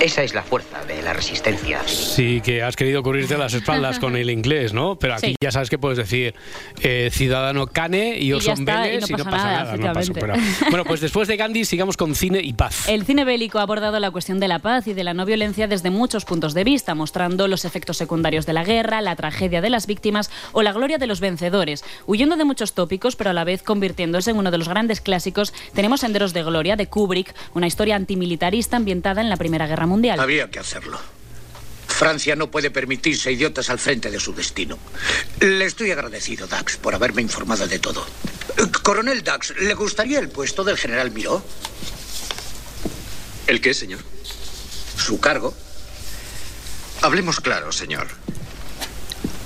[0.00, 1.80] Esa es la fuerza de la resistencia.
[1.86, 4.96] Sí, que has querido cubrirte las espaldas con el inglés, ¿no?
[4.96, 5.36] Pero aquí Sí.
[5.42, 6.34] ya sabes que puedes decir
[6.82, 9.48] eh, ciudadano cane y Y yo ya son está, y no y no pasa nada,
[9.64, 9.76] nada.
[9.76, 10.46] no pasa efectivamente.
[10.50, 10.66] nada.
[10.70, 12.86] Bueno, pues después de Gandhi sigamos con cine y paz.
[12.88, 15.68] El cine bélico ha abordado la cuestión de la paz y de la no violencia
[15.68, 19.70] desde muchos puntos de vista, mostrando los efectos secundarios de la guerra, la tragedia de
[19.70, 21.82] las víctimas o la gloria de los vencedores.
[22.06, 25.54] Huyendo de muchos tópicos, pero a la vez convirtiéndose en uno de los grandes clásicos,
[25.72, 30.20] tenemos Senderos de Gloria de Kubrick, una historia antimilitarista ambientada en la Primera Guerra Mundial.
[30.20, 30.98] Había que hacerlo.
[31.86, 34.78] Francia no puede permitirse idiotas al frente de su destino.
[35.40, 38.04] Le estoy agradecido, Dax, por haberme informado de todo.
[38.82, 41.44] Coronel Dax, ¿le gustaría el puesto del general Miró?
[43.46, 44.00] ¿El qué, señor?
[44.96, 45.54] Su cargo.
[47.02, 48.08] Hablemos claro, señor.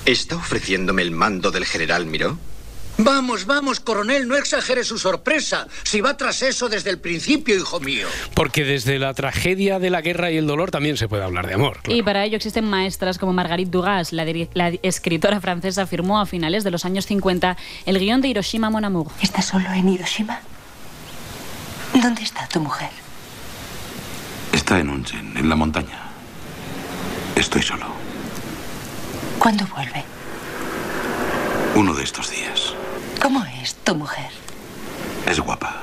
[0.05, 2.39] ¿Está ofreciéndome el mando del general Miró?
[3.01, 5.67] Vamos, vamos, coronel, no exagere su sorpresa.
[5.83, 8.09] Si va tras eso desde el principio, hijo mío.
[8.33, 11.53] Porque desde la tragedia de la guerra y el dolor también se puede hablar de
[11.53, 11.77] amor.
[11.87, 14.25] Y para ello existen maestras como Marguerite Dugas, la,
[14.83, 19.07] escritora francesa, firmó a finales de los años 50 el guion de Hiroshima Mon Amour.
[19.21, 20.41] ¿Estás solo en Hiroshima?
[21.93, 22.89] ¿Dónde está tu mujer?
[24.51, 26.01] Está en Unchen, en la montaña.
[27.37, 27.85] Estoy solo.
[29.39, 30.03] ¿Cuándo vuelve?
[31.75, 32.73] Uno de estos días.
[33.21, 34.29] ¿Cómo es tu mujer?
[35.27, 35.75] Es guapa.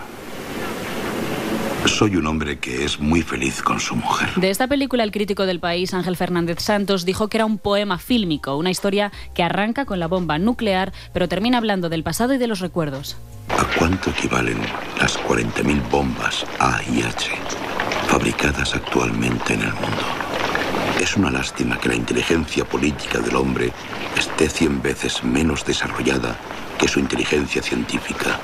[1.84, 4.30] Soy un hombre que es muy feliz con su mujer.
[4.36, 7.98] De esta película, el crítico del país, Ángel Fernández Santos, dijo que era un poema
[7.98, 12.38] fílmico, una historia que arranca con la bomba nuclear, pero termina hablando del pasado y
[12.38, 13.16] de los recuerdos.
[13.50, 14.58] ¿A cuánto equivalen
[15.00, 17.30] las 40.000 bombas A y H
[18.08, 20.04] fabricadas actualmente en el mundo?
[21.00, 23.72] Es una lástima que la inteligencia política del hombre
[24.16, 26.36] esté 100 veces menos desarrollada
[26.78, 28.40] que su inteligencia científica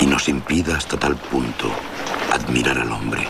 [0.00, 1.70] y nos impida hasta tal punto
[2.32, 3.26] admirar al hombre.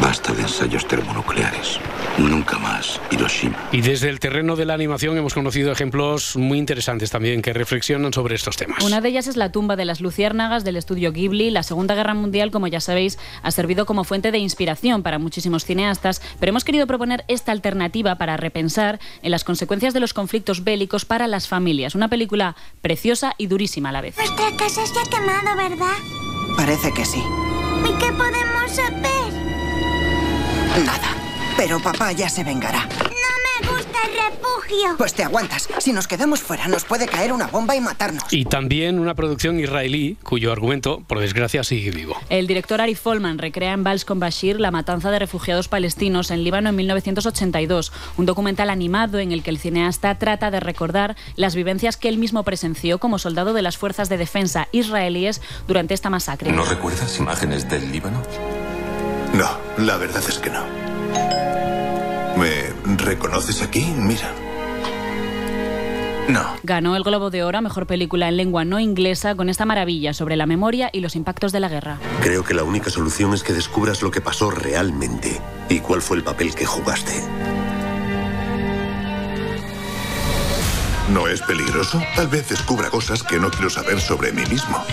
[0.00, 1.78] Basta de ensayos termonucleares.
[2.18, 3.56] Nunca más Hiroshima.
[3.72, 8.12] Y desde el terreno de la animación hemos conocido ejemplos muy interesantes también que reflexionan
[8.12, 8.82] sobre estos temas.
[8.84, 11.50] Una de ellas es la tumba de las luciérnagas del estudio Ghibli.
[11.50, 15.64] La Segunda Guerra Mundial, como ya sabéis, ha servido como fuente de inspiración para muchísimos
[15.64, 20.64] cineastas, pero hemos querido proponer esta alternativa para repensar en las consecuencias de los conflictos
[20.64, 21.94] bélicos para las familias.
[21.94, 24.16] Una película preciosa y durísima a la vez.
[24.16, 25.96] Nuestra casa se ha quemado, ¿verdad?
[26.56, 27.22] Parece que sí.
[27.88, 29.32] ¿Y qué podemos hacer?
[30.84, 31.08] Nada.
[31.56, 32.86] Pero papá ya se vengará.
[34.04, 34.96] Refugio.
[34.98, 35.68] Pues te aguantas.
[35.78, 38.24] Si nos quedamos fuera, nos puede caer una bomba y matarnos.
[38.30, 42.16] Y también una producción israelí cuyo argumento, por desgracia, sigue vivo.
[42.28, 46.44] El director Ari Folman recrea en Vals con Bashir la matanza de refugiados palestinos en
[46.44, 51.54] Líbano en 1982, un documental animado en el que el cineasta trata de recordar las
[51.54, 56.10] vivencias que él mismo presenció como soldado de las fuerzas de defensa israelíes durante esta
[56.10, 56.52] masacre.
[56.52, 58.22] ¿No recuerdas imágenes del Líbano?
[59.34, 60.64] No, la verdad es que no.
[62.36, 62.65] ¿Me
[62.96, 63.84] reconoces aquí?
[63.96, 64.32] Mira.
[66.28, 66.44] No.
[66.64, 70.12] Ganó el Globo de Oro a Mejor Película en Lengua No Inglesa con esta maravilla
[70.12, 71.98] sobre la memoria y los impactos de la guerra.
[72.20, 76.16] Creo que la única solución es que descubras lo que pasó realmente y cuál fue
[76.16, 77.12] el papel que jugaste.
[81.12, 82.02] ¿No es peligroso?
[82.16, 84.84] Tal vez descubra cosas que no quiero saber sobre mí mismo.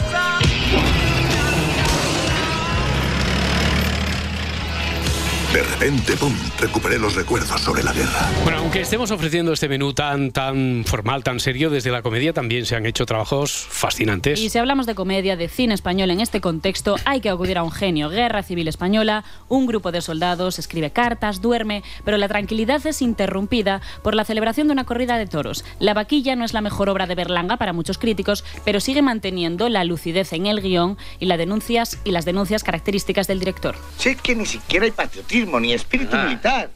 [5.54, 8.28] De repente, ¡pum!, recuperé los recuerdos sobre la guerra.
[8.44, 12.66] Bueno, aunque estemos ofreciendo este menú tan, tan formal, tan serio, desde la comedia también
[12.66, 14.40] se han hecho trabajos fascinantes.
[14.40, 17.64] Y si hablamos de comedia, de cine español en este contexto, hay que acudir a
[17.64, 18.10] un genio.
[18.10, 23.80] Guerra Civil Española, un grupo de soldados escribe cartas, duerme, pero la tranquilidad es interrumpida
[24.02, 25.66] por la celebración de una corrida de toros.
[25.78, 29.70] La vaquilla no es la mejor obra de Berlanga para muchos críticos, pero sigue manteniendo
[29.70, 33.76] la lucidez en el guion y, las denuncias, y las denuncias características del director.
[34.04, 36.70] Es que ni siquiera hay patriotismo ni espíritu Ah, militar.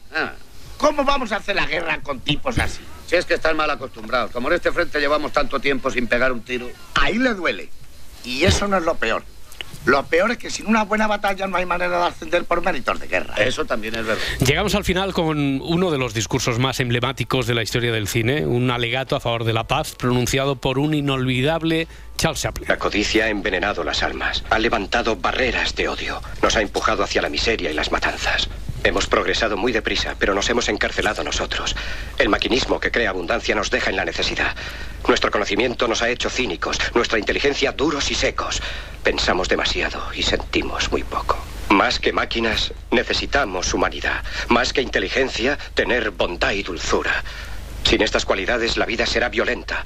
[0.76, 2.80] ¿Cómo vamos a hacer la guerra con tipos así?
[3.06, 4.30] Si es que están mal acostumbrados.
[4.30, 6.68] Como en este frente llevamos tanto tiempo sin pegar un tiro.
[6.94, 7.68] Ahí le duele.
[8.24, 9.24] Y eso no es lo peor.
[9.88, 13.00] Lo peor es que sin una buena batalla no hay manera de ascender por méritos
[13.00, 13.34] de guerra.
[13.36, 14.22] Eso también es verdad.
[14.46, 18.44] Llegamos al final con uno de los discursos más emblemáticos de la historia del cine,
[18.44, 22.68] un alegato a favor de la paz pronunciado por un inolvidable Charles Chaplin.
[22.68, 27.22] La codicia ha envenenado las almas, ha levantado barreras de odio, nos ha empujado hacia
[27.22, 28.50] la miseria y las matanzas.
[28.84, 31.74] Hemos progresado muy deprisa, pero nos hemos encarcelado nosotros.
[32.18, 34.54] El maquinismo que crea abundancia nos deja en la necesidad.
[35.06, 38.62] Nuestro conocimiento nos ha hecho cínicos, nuestra inteligencia duros y secos.
[39.02, 41.38] Pensamos demasiado y sentimos muy poco.
[41.70, 44.22] Más que máquinas, necesitamos humanidad.
[44.48, 47.24] Más que inteligencia, tener bondad y dulzura.
[47.84, 49.84] Sin estas cualidades, la vida será violenta.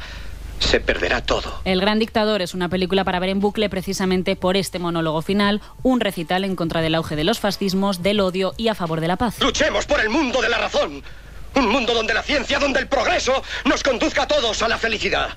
[0.62, 1.60] Se perderá todo.
[1.64, 5.60] El Gran Dictador es una película para ver en bucle precisamente por este monólogo final,
[5.82, 9.08] un recital en contra del auge de los fascismos, del odio y a favor de
[9.08, 9.38] la paz.
[9.40, 11.02] Luchemos por el mundo de la razón.
[11.54, 15.30] Un mundo donde la ciencia, donde el progreso nos conduzca a todos a la felicidad.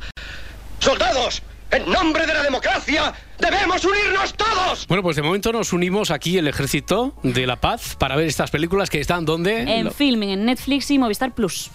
[0.80, 4.88] Soldados, en nombre de la democracia, debemos unirnos todos.
[4.88, 8.52] Bueno, pues de momento nos unimos aquí el Ejército de la Paz para ver estas
[8.52, 9.64] películas que están donde...
[9.64, 11.70] En filming, en Netflix y Movistar Plus.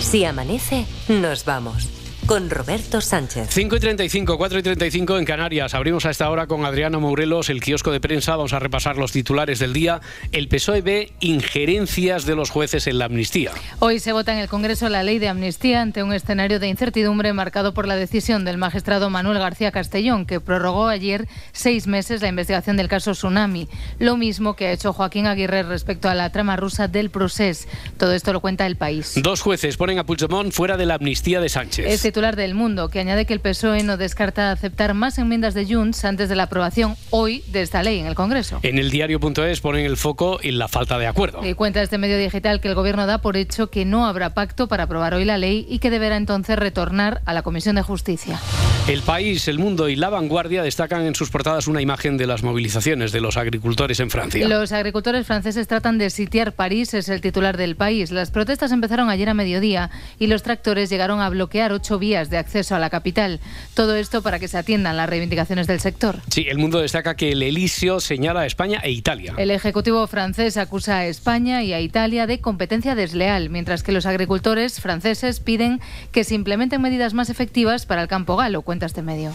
[0.00, 1.88] Si amanece, nos vamos.
[2.26, 3.48] Con Roberto Sánchez.
[3.50, 5.74] 5 y 35, 4 y 35 en Canarias.
[5.74, 8.34] Abrimos a esta hora con Adriano Mourelos el kiosco de prensa.
[8.34, 10.00] Vamos a repasar los titulares del día.
[10.32, 13.50] El PSOE ve injerencias de los jueces en la amnistía.
[13.78, 17.34] Hoy se vota en el Congreso la ley de amnistía ante un escenario de incertidumbre
[17.34, 22.28] marcado por la decisión del magistrado Manuel García Castellón, que prorrogó ayer seis meses la
[22.28, 23.68] investigación del caso Tsunami.
[23.98, 27.68] Lo mismo que ha hecho Joaquín Aguirre respecto a la trama rusa del Procés.
[27.98, 29.12] Todo esto lo cuenta el país.
[29.16, 31.86] Dos jueces ponen a Puigdemont fuera de la amnistía de Sánchez.
[31.86, 35.66] Es titular del Mundo, que añade que el PSOE no descarta aceptar más enmiendas de
[35.66, 38.60] Junts antes de la aprobación hoy de esta ley en el Congreso.
[38.62, 41.44] En el diario.es ponen el foco en la falta de acuerdo.
[41.44, 44.68] Y cuenta este medio digital que el Gobierno da por hecho que no habrá pacto
[44.68, 48.38] para aprobar hoy la ley y que deberá entonces retornar a la Comisión de Justicia.
[48.86, 52.44] El país, el mundo y la vanguardia destacan en sus portadas una imagen de las
[52.44, 54.46] movilizaciones de los agricultores en Francia.
[54.46, 58.12] Los agricultores franceses tratan de sitiar París, es el titular del país.
[58.12, 62.36] Las protestas empezaron ayer a mediodía y los tractores llegaron a bloquear ocho vías de
[62.36, 63.40] acceso a la capital.
[63.72, 66.20] Todo esto para que se atiendan las reivindicaciones del sector.
[66.28, 69.32] Sí, el mundo destaca que el Elisio señala a España e Italia.
[69.38, 74.04] El Ejecutivo francés acusa a España y a Italia de competencia desleal, mientras que los
[74.04, 75.80] agricultores franceses piden
[76.12, 79.32] que se implementen medidas más efectivas para el campo galo, cuenta este medio.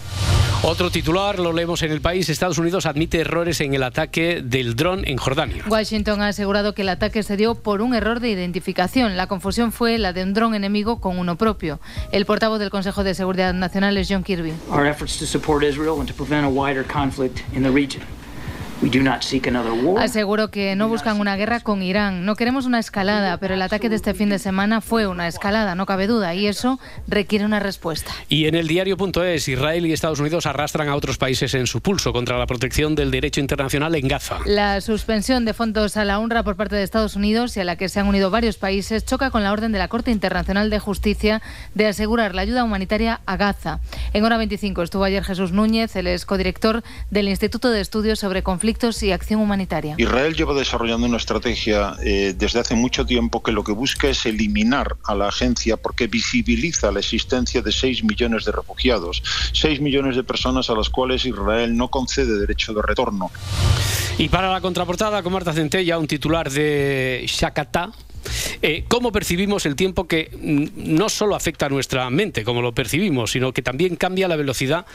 [0.62, 2.28] Otro titular lo leemos en el país.
[2.28, 5.64] Estados Unidos admite errores en el ataque del dron en Jordania.
[5.70, 9.16] Washington ha asegurado que el ataque se dio por un error de identificación.
[9.16, 11.80] La confusión fue la de un dron enemigo con uno propio.
[12.12, 14.54] El portavoz del Consejo de Seguridad Nacional es John Kirby.
[14.70, 18.04] Our efforts to support Israel and to prevent a wider conflict in the region.
[18.82, 20.02] We do not seek another war.
[20.02, 22.24] Aseguró que no buscan una guerra con Irán.
[22.24, 25.76] No queremos una escalada, pero el ataque de este fin de semana fue una escalada,
[25.76, 28.14] no cabe duda, y eso requiere una respuesta.
[28.30, 32.14] Y en el diario.es, Israel y Estados Unidos arrastran a otros países en su pulso
[32.14, 34.38] contra la protección del derecho internacional en Gaza.
[34.46, 37.76] La suspensión de fondos a la UNRWA por parte de Estados Unidos y a la
[37.76, 40.80] que se han unido varios países choca con la orden de la Corte Internacional de
[40.80, 41.42] Justicia
[41.76, 43.82] de asegurar la ayuda humanitaria a Gaza.
[44.14, 48.42] En hora 25 estuvo ayer Jesús Núñez, el ex codirector del Instituto de Estudios sobre
[48.42, 49.96] Conflictos conflictos y acción humanitaria.
[49.98, 54.28] Israel lleva desarrollando una estrategia eh, desde hace mucho tiempo que lo que busca es
[54.28, 60.16] eliminar a la agencia porque visibiliza la existencia de 6 millones de refugiados, 6 millones
[60.16, 63.32] de personas a las cuales Israel no concede derecho de retorno.
[64.20, 67.90] Y para la contraportada, con Marta Centella, un titular de Shakata,
[68.62, 72.72] eh, cómo percibimos el tiempo que mm, no solo afecta a nuestra mente, como lo
[72.72, 74.86] percibimos, sino que también cambia la velocidad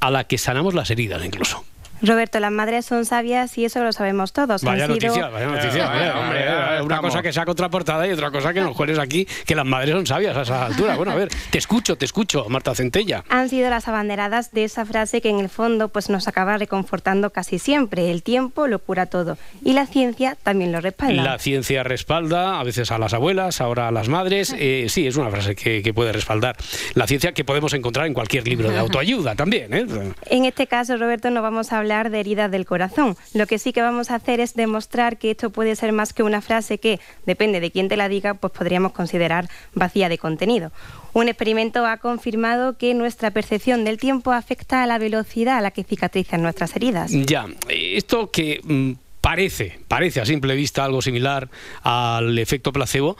[0.00, 1.64] a la que sanamos las heridas incluso.
[2.02, 4.62] Roberto, las madres son sabias y eso lo sabemos todos.
[4.62, 5.86] Vaya Han sido- noticia, vaya noticia.
[5.88, 6.40] vaya, hombre,
[6.78, 9.66] eh, una cosa que sea contraportada y otra cosa que nos juegues aquí, que las
[9.66, 10.96] madres son sabias a esa altura.
[10.96, 13.24] Bueno, a ver, te escucho, te escucho, Marta Centella.
[13.28, 17.30] han sido las abanderadas de esa frase que en el fondo pues nos acaba reconfortando
[17.30, 18.10] casi siempre.
[18.10, 21.22] El tiempo lo cura todo y la ciencia también lo respalda.
[21.22, 24.54] La ciencia respalda a veces a las abuelas, ahora a las madres.
[24.58, 26.56] Eh, sí, es una frase que, que puede respaldar
[26.94, 29.74] la ciencia que podemos encontrar en cualquier libro de autoayuda también.
[29.74, 29.86] ¿eh?
[30.26, 33.16] En este caso, Roberto, no vamos a hablar de heridas del corazón.
[33.34, 36.22] Lo que sí que vamos a hacer es demostrar que esto puede ser más que
[36.22, 40.70] una frase que, depende de quién te la diga, pues podríamos considerar vacía de contenido.
[41.12, 45.72] Un experimento ha confirmado que nuestra percepción del tiempo afecta a la velocidad a la
[45.72, 47.10] que cicatrizan nuestras heridas.
[47.10, 51.48] Ya, esto que mm, parece, parece a simple vista algo similar
[51.82, 53.16] al efecto placebo,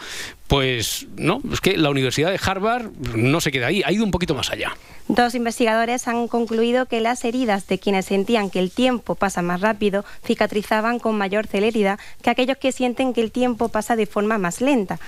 [0.46, 4.10] pues no, es que la Universidad de Harvard no se queda ahí, ha ido un
[4.10, 4.72] poquito más allá.
[5.12, 9.60] Dos investigadores han concluido que las heridas de quienes sentían que el tiempo pasa más
[9.60, 14.38] rápido cicatrizaban con mayor celeridad que aquellos que sienten que el tiempo pasa de forma
[14.38, 15.00] más lenta.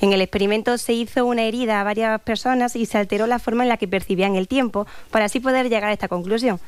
[0.00, 3.62] En el experimento se hizo una herida a varias personas y se alteró la forma
[3.62, 6.58] en la que percibían el tiempo para así poder llegar a esta conclusión.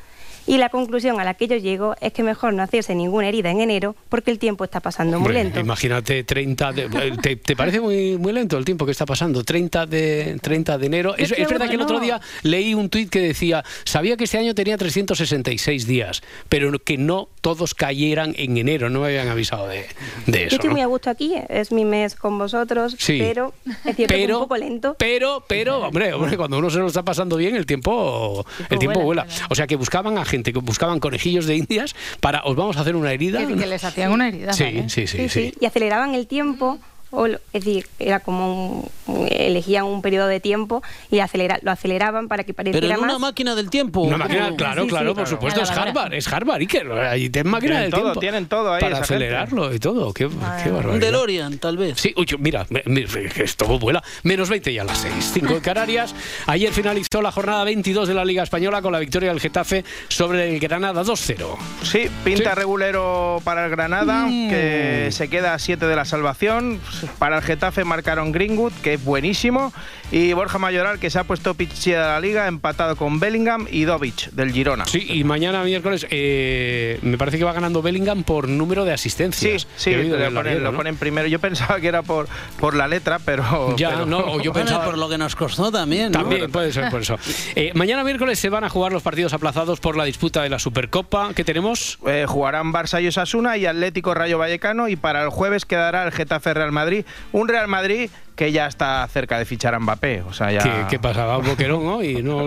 [0.45, 3.49] Y la conclusión a la que yo llego es que mejor no hacerse ninguna herida
[3.51, 5.59] en enero porque el tiempo está pasando muy Hombre, lento.
[5.59, 9.43] Imagínate 30 de, eh, ¿te, te parece muy, muy lento el tiempo que está pasando?
[9.43, 11.15] 30 de, 30 de enero.
[11.17, 11.85] Es, Es es verdad que el bueno.
[11.95, 16.77] otro día leí un tuit que decía, sabía que este año tenía 366 días, pero
[16.79, 19.85] que no todos cayeran en enero, no me habían avisado de,
[20.27, 20.55] de Yo eso.
[20.55, 20.73] estoy ¿no?
[20.73, 23.17] muy a gusto aquí, es mi mes con vosotros, Sí.
[23.19, 24.95] pero es cierto que Pero- un poco lento.
[24.99, 29.01] Pero, pero, hombre, hombre, cuando uno se lo está pasando bien, el tiempo, el tiempo
[29.01, 29.23] vuela.
[29.23, 32.77] vuela, O sea, que buscaban a gente, que buscaban conejillos de indias para, os vamos
[32.77, 33.45] a hacer una herida.
[33.45, 34.51] Que, que les hacían una herida.
[34.53, 34.89] Sí, ¿vale?
[34.89, 35.53] sí, sí, sí.
[35.59, 36.79] y aceleraban el tiempo.
[37.15, 41.69] O, lo- es decir, era como un- elegían un periodo de tiempo y acelera- lo
[41.69, 43.21] aceleraban para que pareciera Pero en una más.
[43.21, 44.01] máquina del tiempo.
[44.01, 45.15] Una máquina, claro, Sí, claro, sí.
[45.15, 46.91] por supuesto, es Claro, Harvard, es Harvard, Iker.
[46.93, 48.19] Ahí tienen máquina Tienen del todo, tiempo.
[48.19, 49.25] tienen todo ahí, Para esa gente.
[49.25, 50.11] acelerarlo y todo.
[50.13, 50.93] Qué, qué barbaridad.
[50.93, 51.99] Un DeLorean, tal vez.
[51.99, 54.01] Sí, uy, mira, que esto vuela.
[54.23, 55.31] Menos 20 ya a las 6.
[55.35, 56.15] 5 en Canarias.
[56.47, 60.49] Ayer finalizó la jornada 22 de la Liga Española con la victoria del Getafe sobre
[60.51, 61.57] el Granada 2-0.
[61.83, 62.55] Sí, pinta Sí.
[62.55, 64.49] regulero para el Granada, Mm.
[64.49, 66.79] que se queda a 7 de la salvación.
[67.19, 69.73] Para el Getafe marcaron Greenwood, que es buenísimo.
[70.11, 73.83] Y Borja Mayoral, que se ha puesto pichi de la liga, empatado con Bellingham y
[73.85, 74.85] Dovic, del Girona.
[74.85, 78.93] Sí, y mañana miércoles eh, me parece que va ganando Bellingham por número de Sí,
[78.93, 79.67] asistencias.
[79.75, 80.77] sí, oído lo ponen, larguero, lo ¿no?
[80.77, 81.27] ponen primero.
[81.27, 82.27] Yo pensaba que era por,
[82.59, 83.75] por la letra, pero.
[83.77, 84.85] Ya, pero- no, o yo Bueno, pensaba...
[84.85, 86.11] por lo que nos costó también.
[86.11, 86.19] ¿no?
[86.19, 87.17] También puede ser por eso.
[87.55, 90.59] Eh, mañana miércoles se van a jugar los partidos aplazados por la disputa de la
[90.59, 91.33] Supercopa.
[91.35, 91.99] ¿Qué tenemos?
[92.07, 96.11] Eh, jugarán Barça y Osasuna y Atlético Rayo Vallecano y para el jueves quedará el
[96.11, 96.92] Getafe Real Madrid.
[97.31, 100.21] Un Real Madrid que ya está cerca de fichar a Mbappé.
[100.23, 100.59] O sea, ya...
[100.59, 101.25] ¿Qué, qué pasa?
[101.25, 102.23] ¿Va un boquerón hoy?
[102.23, 102.45] No,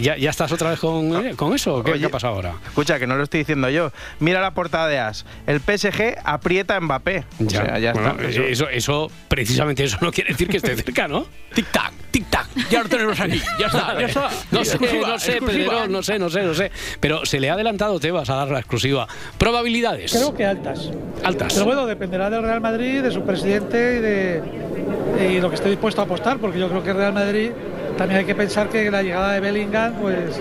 [0.00, 1.82] ¿ya, ya estás otra vez con, eh, con eso?
[1.82, 2.54] ¿Qué, Oye, qué ha pasado ahora?
[2.66, 3.92] Escucha, que no lo estoy diciendo yo.
[4.20, 5.24] Mira la portada de As.
[5.46, 7.24] El PSG aprieta a Mbappé.
[7.44, 8.28] O sea, ya bueno, está.
[8.28, 11.26] Eso, eso, eso, precisamente eso no quiere decir que esté cerca, ¿no?
[11.54, 12.46] Tic-tac, tic-tac.
[12.70, 13.40] Ya lo tenemos aquí.
[13.58, 14.30] Ya está, ya está.
[14.50, 15.40] No sé, no sé.
[15.40, 16.70] Pedro, no sé, no sé, no sé.
[17.00, 19.06] Pero se le ha adelantado Tebas a dar la exclusiva.
[19.38, 20.12] Probabilidades.
[20.12, 20.90] Creo que altas.
[21.24, 21.54] Altas.
[21.54, 24.42] Pero bueno, dependerá del Real Madrid, de su presidente y de
[25.18, 27.50] y lo que esté dispuesto a apostar, porque yo creo que Real Madrid
[27.96, 30.40] también hay que pensar que la llegada de Bellingham pues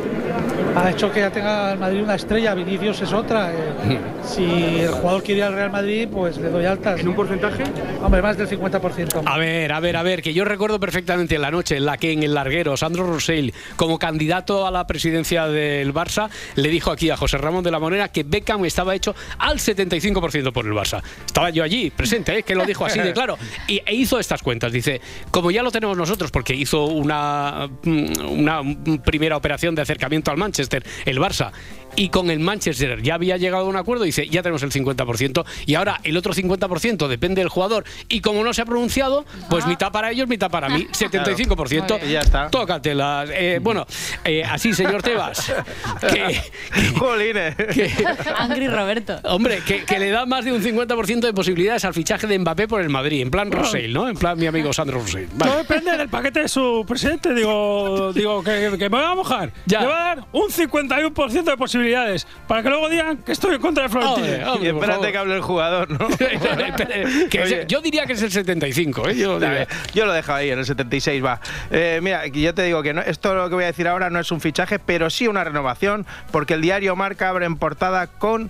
[0.75, 3.51] ha hecho que ya tenga el Madrid una estrella, Vinicius es otra.
[3.51, 3.99] eh.
[4.25, 6.99] Si el jugador quiere ir al Real Madrid, pues le doy altas.
[6.99, 7.63] ¿En un porcentaje?
[8.01, 9.21] Hombre, más del 50%.
[9.23, 12.11] A ver, a ver, a ver, que yo recuerdo perfectamente la noche en la que
[12.11, 17.11] en el larguero Sandro Rosell, como candidato a la presidencia del Barça, le dijo aquí
[17.11, 21.03] a José Ramón de la Monera que Beckham estaba hecho al 75% por el Barça.
[21.23, 22.43] Estaba yo allí, presente, ¿eh?
[22.43, 23.37] que lo dijo así de claro.
[23.67, 24.71] Y, e hizo estas cuentas.
[24.71, 27.44] Dice, como ya lo tenemos nosotros, porque hizo una,
[27.85, 28.61] una
[29.03, 31.51] primera operación de acercamiento al Manchester, el Barça,
[31.95, 35.45] y con el Manchester ya había llegado a un acuerdo, dice, ya tenemos el 50%,
[35.65, 39.65] y ahora el otro 50% depende del jugador, y como no se ha pronunciado, pues
[39.65, 41.85] mitad para ellos, mitad para mí, 75%.
[41.85, 42.05] Claro.
[42.05, 42.49] Ya está.
[42.49, 43.29] Tócatelas.
[43.33, 43.85] Eh, bueno,
[44.23, 45.51] eh, así, señor Tebas,
[46.01, 46.41] que,
[46.97, 47.55] Jolines.
[48.37, 49.19] Angry Roberto.
[49.23, 52.67] Hombre, que, que le da más de un 50% de posibilidades al fichaje de Mbappé
[52.67, 54.07] por el Madrid, en plan Rosell, ¿no?
[54.07, 55.27] En plan mi amigo Sandro Rosell.
[55.33, 55.51] Vale.
[55.51, 57.33] Todo depende del paquete de su presidente.
[57.33, 59.51] Digo, digo que, que me voy a mojar.
[59.65, 59.81] Ya.
[59.81, 62.27] Le va a dar un 51% de posibilidades posibilidades.
[62.47, 64.57] Para que luego digan que estoy en contra de Florentino.
[64.61, 66.07] Y espérate que hable el jugador, ¿no?
[67.29, 67.65] Que es- Oye.
[67.67, 69.15] yo diría que es el 75, ¿eh?
[69.17, 69.67] Yo diría.
[69.93, 71.39] Yo lo dejo ahí, en el 76 va.
[71.71, 74.19] Eh, mira, yo te digo que no, esto lo que voy a decir ahora no
[74.19, 78.49] es un fichaje, pero sí una renovación, porque el diario Marca abre en portada con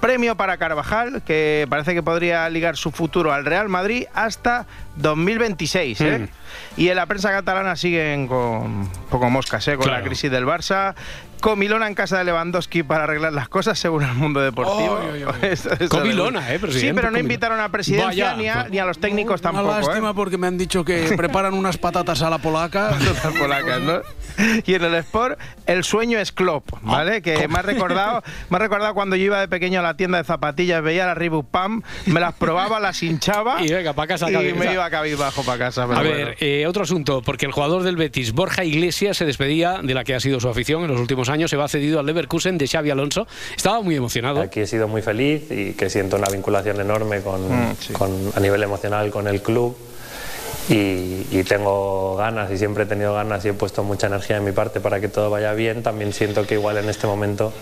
[0.00, 4.66] premio para Carvajal, que parece que podría ligar su futuro al Real Madrid hasta
[4.96, 6.00] 2026.
[6.00, 6.18] ¿eh?
[6.18, 6.80] Mm.
[6.80, 9.76] Y en la prensa catalana siguen con poco moscas, ¿eh?
[9.76, 9.98] con Claro.
[10.00, 10.94] la crisis del Barça.
[11.40, 14.98] Comilona en casa de Lewandowski para arreglar las cosas, según el mundo deportivo.
[15.42, 16.80] Eso- eso Comilona, ¿eh, presidente?
[16.80, 17.18] Sí, pero no Comilona.
[17.20, 19.76] invitaron a presidencia Vaya, ni, a, ni a los técnicos Una tampoco.
[19.76, 19.80] ¿eh?
[19.86, 22.90] lástima porque me han dicho que preparan unas patatas a la polaca.
[23.24, 24.00] Las polacas, ¿no?
[24.64, 27.20] Y en el Sport, el sueño es Klopp, ¿vale?
[27.20, 30.18] que me ha recordado, me ha recordado cuando yo iba de pequeño a la tienda
[30.18, 34.28] de zapatillas, veía la Reebok Pam, me las probaba, las hinchaba Y venga, pa' casa
[34.30, 34.56] y cabeza.
[34.56, 35.86] me iba cabizbajo para casa.
[35.86, 36.16] pero A bueno.
[36.16, 40.04] ver, eh, otro asunto, porque el jugador del Betis, Borja Iglesias, se despedía de la
[40.04, 42.66] que ha sido su afición en los últimos años, se va cedido al Leverkusen de
[42.68, 43.26] Xavi Alonso.
[43.56, 44.40] Estaba muy emocionado.
[44.40, 48.40] Aquí he sido muy feliz y que siento una vinculación enorme con, Mm, con- a
[48.40, 49.76] nivel emocional con el club
[50.68, 54.42] y, y tengo ganas y siempre he tenido ganas y he puesto mucha energía de
[54.44, 55.82] mi parte para que todo vaya bien.
[55.82, 57.52] También siento que igual en este momento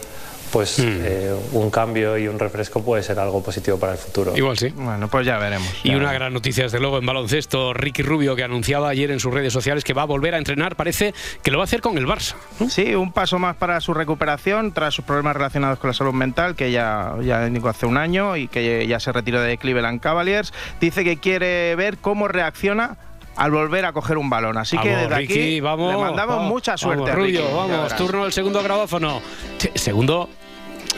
[0.54, 0.82] pues Mm.
[1.02, 4.36] eh, un cambio y un refresco puede ser algo positivo para el futuro.
[4.36, 4.68] Igual sí.
[4.68, 5.68] Bueno, pues ya veremos.
[5.82, 9.34] Y una gran noticia, desde luego, en baloncesto, Ricky Rubio, que anunciaba ayer en sus
[9.34, 11.98] redes sociales que va a volver a entrenar, parece que lo va a hacer con
[11.98, 12.36] el Barça.
[12.68, 16.54] Sí, un paso más para su recuperación tras sus problemas relacionados con la salud mental,
[16.54, 20.52] que ya, ya indicó hace un año y que ya se retiró de Cleveland Cavaliers.
[20.80, 22.96] Dice que quiere ver cómo reacciona
[23.34, 24.56] al volver a coger un balón.
[24.56, 27.02] Así que Vamos, desde Ricky, aquí vamos, le mandamos vamos, mucha suerte.
[27.02, 29.20] Vamos, Rubio, vamos, turno del segundo grabáfono.
[29.58, 30.28] Te- Segundo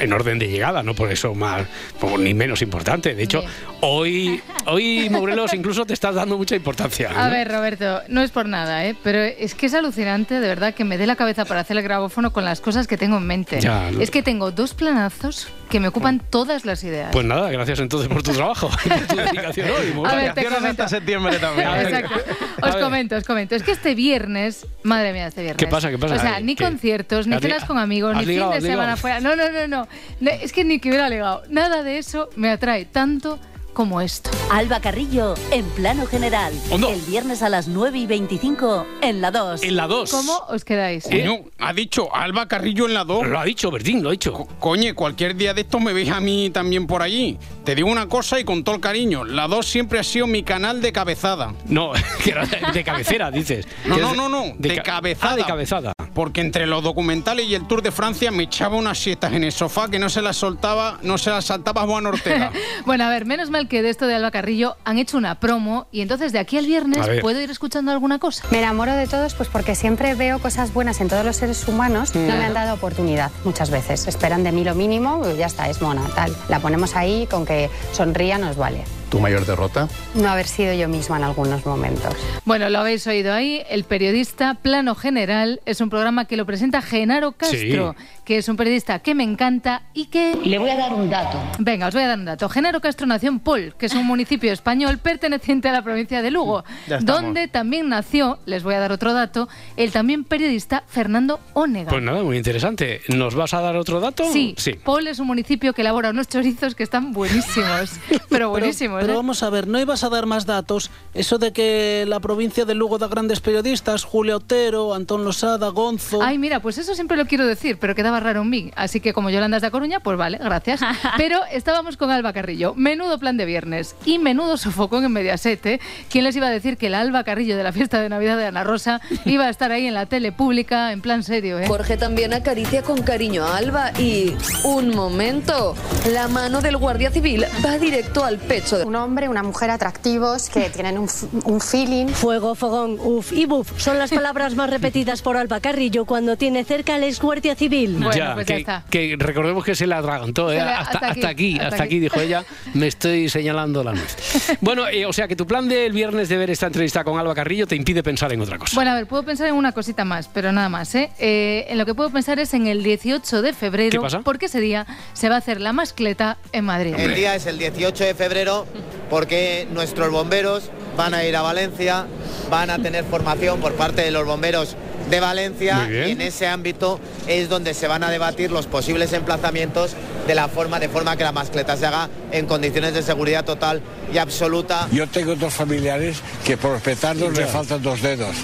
[0.01, 1.66] en orden de llegada, no por eso más,
[2.01, 3.14] por- ni menos importante.
[3.14, 3.53] De hecho, Bien.
[3.80, 7.11] hoy, hoy Morelos incluso te estás dando mucha importancia.
[7.16, 8.94] A ver, Roberto, no es por nada, ¿eh?
[9.03, 11.82] pero es que es alucinante, de verdad, que me dé la cabeza para hacer el
[11.82, 13.61] grabófono con las cosas que tengo en mente.
[13.61, 17.10] Ya, es que tengo dos planazos que me ocupan todas las ideas.
[17.12, 19.92] Pues nada, gracias entonces por tu trabajo, por tu dedicación hoy.
[20.06, 20.82] A ver, te Vacaciones comento.
[20.82, 21.68] hasta septiembre también.
[21.74, 22.14] Exacto.
[22.62, 23.54] Os comento, os comento.
[23.54, 25.58] Es que este viernes, madre mía, este viernes.
[25.58, 26.14] ¿Qué pasa, qué pasa?
[26.14, 26.64] O sea, ni ¿qué?
[26.64, 28.80] conciertos, ni ¿Has li- cenas con amigos, ni fin ligado, de has ligado?
[28.82, 29.20] semana fuera.
[29.20, 29.88] No, no, no, no.
[30.20, 31.42] No, Es que ni que hubiera legado.
[31.50, 33.38] Nada de eso me atrae tanto
[33.77, 34.31] como esto.
[34.51, 36.55] Alba Carrillo, en plano general.
[36.70, 36.89] Hondo.
[36.89, 39.62] El viernes a las 9 y 25 en la 2.
[39.64, 40.11] En la 2.
[40.11, 41.05] ¿Cómo os quedáis?
[41.05, 43.27] Coño, ha dicho Alba Carrillo en la 2.
[43.27, 44.33] Lo ha dicho, Bertín, lo ha dicho.
[44.61, 47.39] Coño, cualquier día de estos me veis a mí también por allí.
[47.64, 49.24] Te digo una cosa y con todo el cariño.
[49.27, 51.53] La 2 siempre ha sido mi canal de cabezada.
[51.66, 51.93] No,
[52.72, 53.68] de cabecera, dices.
[53.85, 55.33] No, no, no, no, de, ca- cabezada.
[55.35, 55.93] Ah, de cabezada.
[56.14, 59.53] Porque entre los documentales y el Tour de Francia me echaba unas siestas en el
[59.53, 62.51] sofá que no se las soltaba, no se las saltaba Juan Ortega.
[62.87, 65.86] Bueno, a ver, menos mal que de esto de Alba Carrillo han hecho una promo
[65.92, 68.44] y entonces de aquí al viernes puedo ir escuchando alguna cosa.
[68.50, 72.14] Me enamoro de todos pues porque siempre veo cosas buenas en todos los seres humanos.
[72.14, 74.06] No me han dado oportunidad muchas veces.
[74.06, 76.34] Esperan de mí lo mínimo, ya está, es mona, tal.
[76.48, 78.84] La ponemos ahí, con que sonría nos vale.
[79.16, 79.88] ¿Tu mayor derrota?
[80.14, 82.12] No haber sido yo misma en algunos momentos.
[82.44, 86.82] Bueno, lo habéis oído ahí, el periodista Plano General es un programa que lo presenta
[86.82, 87.96] Genaro Castro,
[88.26, 90.36] que es un periodista que me encanta y que...
[90.44, 91.38] Le voy a dar un dato.
[91.58, 92.46] Venga, os voy a dar un dato.
[92.50, 96.30] Genaro Castro nació en Pol, que es un municipio español perteneciente a la provincia de
[96.30, 96.62] Lugo,
[97.00, 99.48] donde también nació, les voy a dar otro dato,
[99.78, 101.88] el también periodista Fernando Ónega.
[101.88, 103.00] Pues nada, muy interesante.
[103.08, 104.24] ¿Nos vas a dar otro dato?
[104.30, 104.74] Sí, Sí.
[104.74, 107.92] Pol es un municipio que elabora unos chorizos que están buenísimos,
[108.28, 109.05] pero buenísimos.
[109.07, 110.90] Pero vamos a ver, ¿no ibas a dar más datos?
[111.14, 116.22] Eso de que la provincia de Lugo da grandes periodistas, Julia Otero, Antón Losada, Gonzo...
[116.22, 118.72] Ay, mira, pues eso siempre lo quiero decir, pero quedaba raro en mí.
[118.76, 120.80] Así que como Yolanda es de Coruña, pues vale, gracias.
[121.16, 122.74] Pero estábamos con Alba Carrillo.
[122.74, 125.64] Menudo plan de viernes y menudo sofocón en Mediaset.
[125.66, 125.80] ¿eh?
[126.11, 128.46] ¿Quién les iba a decir que la Alba Carrillo de la fiesta de Navidad de
[128.46, 131.59] Ana Rosa iba a estar ahí en la tele pública en plan serio?
[131.59, 131.66] ¿eh?
[131.66, 134.34] Jorge también acaricia con cariño a Alba y...
[134.64, 135.74] Un momento.
[136.11, 138.78] La mano del guardia civil va directo al pecho.
[138.87, 142.07] Un hombre, una mujer atractivos que tienen un, f- un feeling.
[142.07, 146.62] Fuego, fogón, uf y buf son las palabras más repetidas por Alba Carrillo cuando tiene
[146.64, 147.99] cerca al ex guardia civil.
[148.14, 150.61] ya, que, que recordemos que se le atragantó, ¿eh?
[150.61, 151.99] Hasta, aquí, hasta, hasta aquí.
[151.99, 154.16] dijo ella, me estoy señalando la nuez.
[154.61, 157.34] Bueno, eh, o sea que tu plan del viernes de ver esta entrevista con Alba
[157.34, 158.72] Carrillo te impide pensar en otra cosa.
[158.76, 161.11] Bueno, a ver, puedo pensar en una cosita más, pero nada más, ¿eh?
[161.18, 164.20] Eh, en lo que puedo pensar es en el 18 de febrero, ¿Qué pasa?
[164.20, 166.95] porque ese día se va a hacer la mascleta en Madrid.
[166.97, 168.66] El día es el 18 de febrero
[169.11, 172.07] porque nuestros bomberos van a ir a Valencia,
[172.51, 174.77] van a tener formación por parte de los bomberos
[175.11, 176.99] de Valencia y en ese ámbito
[177.29, 179.95] es donde se van a debatir los posibles emplazamientos
[180.27, 183.81] de la forma, de forma que la mascleta se haga en condiciones de seguridad total
[184.12, 184.89] y absoluta.
[184.91, 188.35] Yo tengo dos familiares que por petardos le faltan dos dedos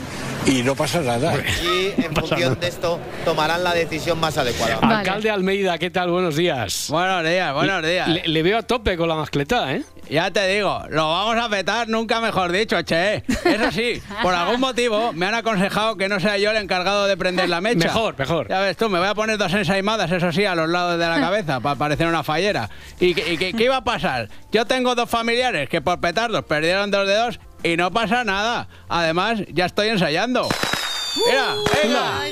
[0.47, 1.35] y no pasa nada.
[1.63, 4.79] Y en función de esto tomarán la decisión más adecuada.
[4.83, 6.11] Alcalde Almeida, ¿qué tal?
[6.11, 6.87] Buenos días.
[6.91, 8.09] Buenos días, buenos días.
[8.09, 9.83] Le, le veo a tope con la mascleta, ¿eh?
[10.09, 13.25] Ya te digo, lo vamos a petar nunca mejor dicho, che.
[13.45, 17.17] Eso sí, por algún motivo me han aconsejado que no sea yo el encargado de
[17.17, 17.87] prender la mecha.
[17.87, 18.49] Mejor, mejor.
[18.49, 21.07] Ya ves tú, me voy a poner dos ensaimadas, eso sí, a los lados de
[21.09, 22.69] la cabeza, para parecer una fallera.
[23.01, 24.29] ¿Y, qué- y qué- qué iba a pasar?
[24.51, 28.69] Yo tengo dos familiares que por petardos perdieron dos dedos y no pasa nada.
[28.89, 30.47] Además, ya estoy ensayando.
[31.27, 32.23] Mira, venga.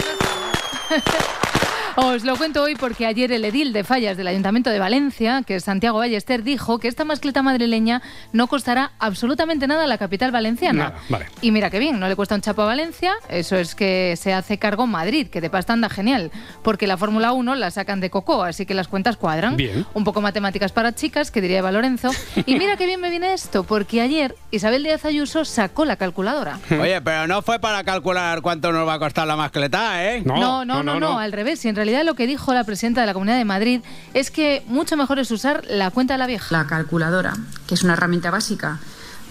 [1.97, 5.57] Os lo cuento hoy porque ayer el edil de fallas del Ayuntamiento de Valencia, que
[5.57, 8.01] es Santiago Ballester, dijo que esta mascleta madrileña
[8.33, 10.91] no costará absolutamente nada a la capital valenciana.
[10.91, 11.27] Nada, vale.
[11.41, 14.33] Y mira qué bien, no le cuesta un chapo a Valencia, eso es que se
[14.33, 16.31] hace cargo Madrid, que de pasta anda genial,
[16.63, 19.57] porque la Fórmula 1 la sacan de Coco, así que las cuentas cuadran.
[19.57, 19.85] Bien.
[19.93, 22.11] Un poco matemáticas para chicas, que diría Eva Lorenzo.
[22.47, 26.59] Y mira qué bien me viene esto, porque ayer Isabel Díaz Ayuso sacó la calculadora.
[26.71, 30.23] Oye, pero no fue para calcular cuánto nos va a costar la mascleta, ¿eh?
[30.25, 31.65] No, no, no, no, al revés.
[31.65, 33.81] En realidad lo que dijo la presidenta de la Comunidad de Madrid
[34.13, 36.47] es que mucho mejor es usar la cuenta de la vieja.
[36.51, 37.35] La calculadora,
[37.67, 38.79] que es una herramienta básica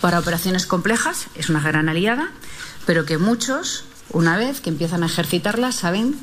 [0.01, 2.31] para operaciones complejas, es una gran aliada,
[2.85, 6.15] pero que muchos, una vez que empiezan a ejercitarla, saben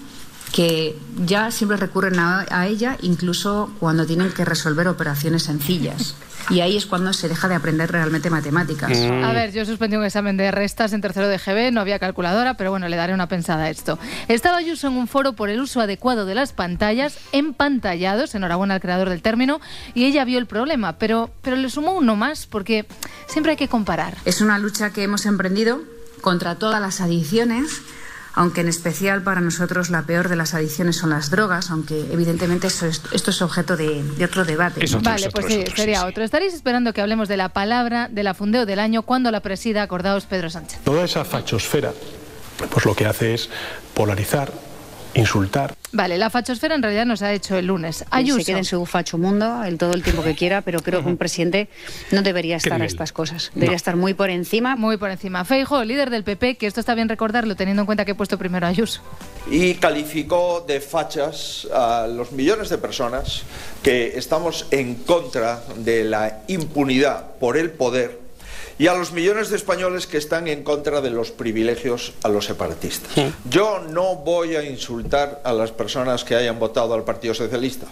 [0.52, 6.14] que ya siempre recurren a, a ella incluso cuando tienen que resolver operaciones sencillas.
[6.48, 8.96] Y ahí es cuando se deja de aprender realmente matemáticas.
[8.96, 12.54] A ver, yo suspendí un examen de restas en tercero de GB, no había calculadora,
[12.54, 13.98] pero bueno, le daré una pensada a esto.
[14.28, 18.80] Estaba Ayuso en un foro por el uso adecuado de las pantallas, empantallados, enhorabuena al
[18.80, 19.60] creador del término,
[19.94, 22.86] y ella vio el problema, pero, pero le sumó uno más, porque
[23.26, 24.16] siempre hay que comparar.
[24.24, 25.80] Es una lucha que hemos emprendido
[26.20, 27.82] contra todas las adicciones,
[28.36, 32.68] aunque en especial para nosotros la peor de las adicciones son las drogas, aunque evidentemente
[32.68, 34.86] eso es- esto es objeto de, de otro debate.
[34.86, 35.00] ¿no?
[35.00, 36.22] vale, pues sí, sería otro.
[36.22, 39.82] Estaréis esperando que hablemos de la palabra de la fundeo del año cuando la presida,
[39.82, 40.78] acordaos, Pedro Sánchez.
[40.84, 41.92] Toda esa fachosfera,
[42.70, 43.48] pues lo que hace es
[43.94, 44.52] polarizar,
[45.16, 45.74] insultar.
[45.92, 48.04] Vale, la fachosfera en realidad nos ha hecho el lunes.
[48.10, 48.40] Ayuso.
[48.40, 51.08] Se quede en su facho mundo el todo el tiempo que quiera, pero creo que
[51.08, 51.68] un presidente
[52.10, 53.50] no debería estar a estas cosas.
[53.54, 54.76] Debería estar muy por encima.
[54.76, 55.44] Muy por encima.
[55.44, 58.38] Feijo, líder del PP, que esto está bien recordarlo teniendo en cuenta que he puesto
[58.38, 59.00] primero a Ayuso.
[59.50, 63.42] y calificó de fachas a los millones de personas
[63.82, 68.25] que estamos en contra de la impunidad por el poder
[68.78, 72.44] y a los millones de españoles que están en contra de los privilegios a los
[72.44, 73.10] separatistas.
[73.48, 77.86] Yo no voy a insultar a las personas que hayan votado al Partido Socialista,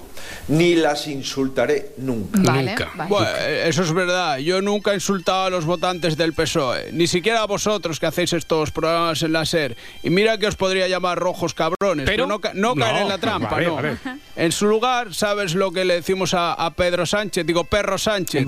[0.48, 2.38] ni las insultaré nunca.
[2.38, 2.90] Nunca.
[3.08, 3.28] Bueno,
[3.64, 4.38] eso es verdad.
[4.38, 8.32] Yo nunca he insultado a los votantes del PSOE, ni siquiera a vosotros que hacéis
[8.34, 9.76] estos programas en la SER.
[10.02, 13.08] Y mira que os podría llamar rojos cabrones, pero, no, ca- no caer No, en
[13.08, 13.74] la trampa, vale, no.
[13.76, 13.96] vale.
[14.36, 17.46] En su lugar, ¿sabes lo que le decimos a, a Pedro Sánchez?
[17.46, 18.44] Digo, perro Sánchez.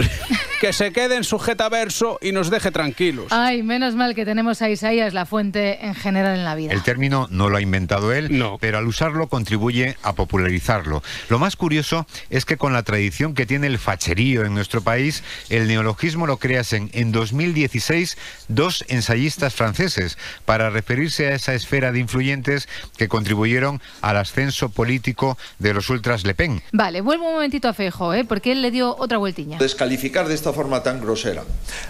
[0.60, 3.26] Que se quede en sujeta verso y nos deje tranquilos.
[3.30, 6.72] Ay, menos mal que tenemos a Isaías la fuente en general en la vida.
[6.72, 11.02] El término no lo ha inventado él, pero al usarlo contribuye a popularizarlo.
[11.28, 15.22] Lo más curioso es que con la tradición que tiene el facherío en nuestro país,
[15.50, 18.16] el neologismo lo creasen en 2016
[18.48, 25.36] dos ensayistas franceses para referirse a esa esfera de influyentes que contribuyeron al ascenso político
[25.58, 26.62] de los ultras Le Pen.
[26.72, 28.24] Vale, vuelvo un momentito a Feijo, ¿eh?
[28.24, 29.58] porque él le dio otra vueltiña.
[29.58, 31.44] Descalificar de esta forma tan grosera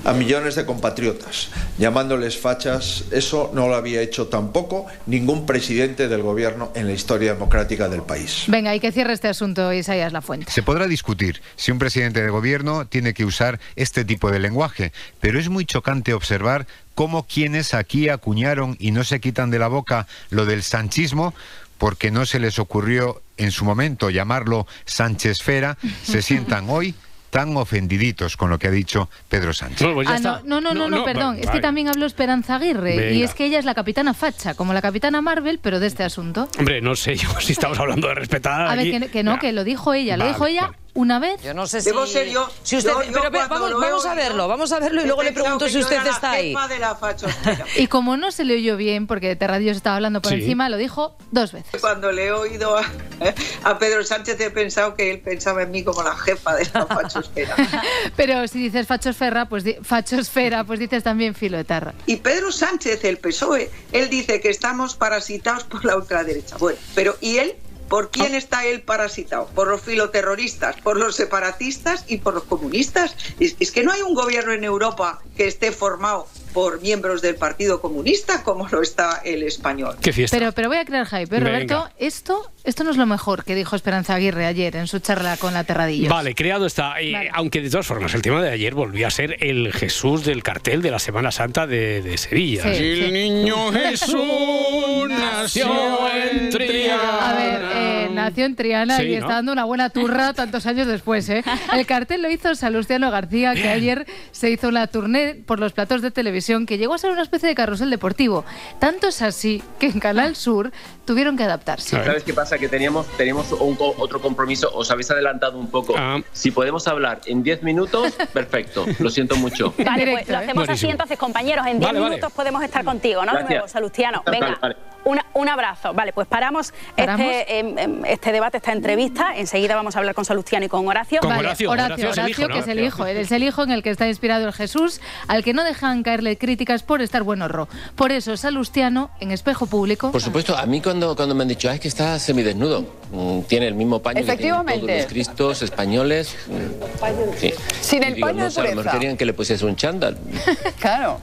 [0.04, 1.48] a millones de compatriotas,
[1.78, 7.34] llamándoles fachas, eso no lo había hecho tampoco ningún presidente del gobierno en la historia
[7.34, 8.44] democrática del país.
[8.48, 10.50] Venga, y que cierre este asunto Isaías la fuente.
[10.50, 14.92] Se podrá discutir si un presidente de gobierno tiene que usar este tipo de lenguaje,
[15.20, 19.68] pero es muy chocante observar cómo quienes aquí acuñaron y no se quitan de la
[19.68, 21.34] boca lo del sanchismo,
[21.78, 26.94] porque no se les ocurrió en su momento llamarlo Sánchezfera, se sientan hoy
[27.36, 29.86] tan ofendiditos con lo que ha dicho Pedro Sánchez.
[30.06, 31.36] Ah, no, no, no, no, no, perdón.
[31.38, 34.72] es que también habló Esperanza Aguirre y es que ella es la capitana facha, como
[34.72, 36.48] la capitana Marvel, pero de este asunto.
[36.58, 38.62] Hombre, no sé yo si estamos hablando de respetar.
[38.62, 39.00] A ver, aquí.
[39.00, 41.40] que, que no, que lo dijo ella, lo Vale, dijo ella una vez.
[41.42, 41.90] Yo no sé si...
[41.90, 42.50] Debo ser yo.
[42.64, 45.04] Si usted, Yo- yo pero, pero, cuando vamos, a oído, verlo, vamos a verlo y
[45.06, 46.48] luego le pregunto si usted está ahí.
[46.48, 47.64] jefa de la fachosfera.
[47.76, 50.38] Y como no se le oyó bien, porque Terradios estaba hablando por Sí.
[50.40, 51.80] encima, lo dijo dos veces.
[51.80, 52.84] Cuando le he oído a,
[53.64, 56.86] a Pedro Sánchez he pensado que él pensaba en mí como la jefa de la
[56.86, 57.54] fachosfera.
[58.16, 61.94] Pero si dices fachosfera, pues di- fachosfera, pues dices también filo de tarra.
[62.06, 66.56] Y Pedro Sánchez, el PSOE, él dice que estamos parasitados por la ultraderecha.
[66.58, 67.54] Bueno, pero ¿y él?
[67.88, 69.46] ¿Por quién está él parasitado?
[69.54, 73.14] ¿Por los filoterroristas, por los separatistas y por los comunistas?
[73.38, 76.26] Es, es que no hay un gobierno en Europa que esté formado
[76.56, 79.94] por miembros del Partido Comunista como lo está el español.
[80.00, 80.34] Qué fiesta.
[80.38, 81.24] Pero, pero voy a crear hype.
[81.24, 81.50] ¿eh, Venga.
[81.50, 85.36] Roberto, esto, esto no es lo mejor que dijo Esperanza Aguirre ayer en su charla
[85.36, 86.08] con la Terradillos.
[86.08, 87.02] Vale, creado está.
[87.02, 90.42] Y, Aunque de todas formas, el tema de ayer volvió a ser el Jesús del
[90.42, 92.62] cartel de la Semana Santa de, de Sevilla.
[92.62, 93.04] Sí, sí.
[93.04, 94.16] El niño Jesús
[95.10, 97.30] nació en Triana.
[97.30, 99.18] A ver, eh, nació en Triana Sí, y ¿no?
[99.18, 101.28] está dando una buena turra tantos años después.
[101.28, 101.44] ¿eh?
[101.74, 106.00] El cartel lo hizo Salustiano García, que ayer se hizo una tournée por los platos
[106.00, 108.44] de televisión que llegó a ser una especie de carrusel deportivo.
[108.78, 110.70] Tanto es así que en Canal Sur
[111.04, 111.90] tuvieron que adaptarse.
[112.04, 112.56] ¿Sabes qué pasa?
[112.56, 115.94] Que teníamos, teníamos un otro compromiso, os habéis adelantado un poco.
[115.98, 116.20] Ah.
[116.32, 119.74] Si podemos hablar en 10 minutos, perfecto, lo siento mucho.
[119.84, 120.36] Vale, pues lo ¿eh?
[120.44, 121.66] hacemos así entonces, compañeros.
[121.66, 122.10] En 10 Vale, vale.
[122.16, 123.34] minutos podemos estar contigo, ¿no?
[123.34, 124.22] De nuevo, Salustiano.
[124.30, 124.76] Venga, vale.
[125.04, 125.92] una- un abrazo.
[125.92, 127.26] Vale, pues paramos, ¿Paramos?
[127.26, 129.36] Este, em, em, este debate, esta entrevista.
[129.36, 131.20] Enseguida vamos a hablar con Salustiano y con Horacio.
[131.22, 133.04] Vale, Horacio, Horacio, que es el hijo.
[133.06, 136.02] Él es el hijo en el que está inspirado el Jesús, al que no dejan
[136.26, 137.68] caerle críticas por estar buen horror.
[137.94, 140.10] Por eso, Salustiano, en espejo público.
[140.10, 143.40] Por supuesto, a mí cuando, cuando me han dicho, "Ah, es que está semidesnudo, mm,
[143.42, 144.96] tiene el mismo paño que tienen todos Efectivamente.
[145.02, 146.34] los cristos españoles.
[146.48, 147.52] mm, sí.
[147.80, 148.98] Sin el digo, paño no de sé, a lo mejor pureza.
[148.98, 150.18] querían que le pusiese un chándal.
[150.80, 151.20] Claro.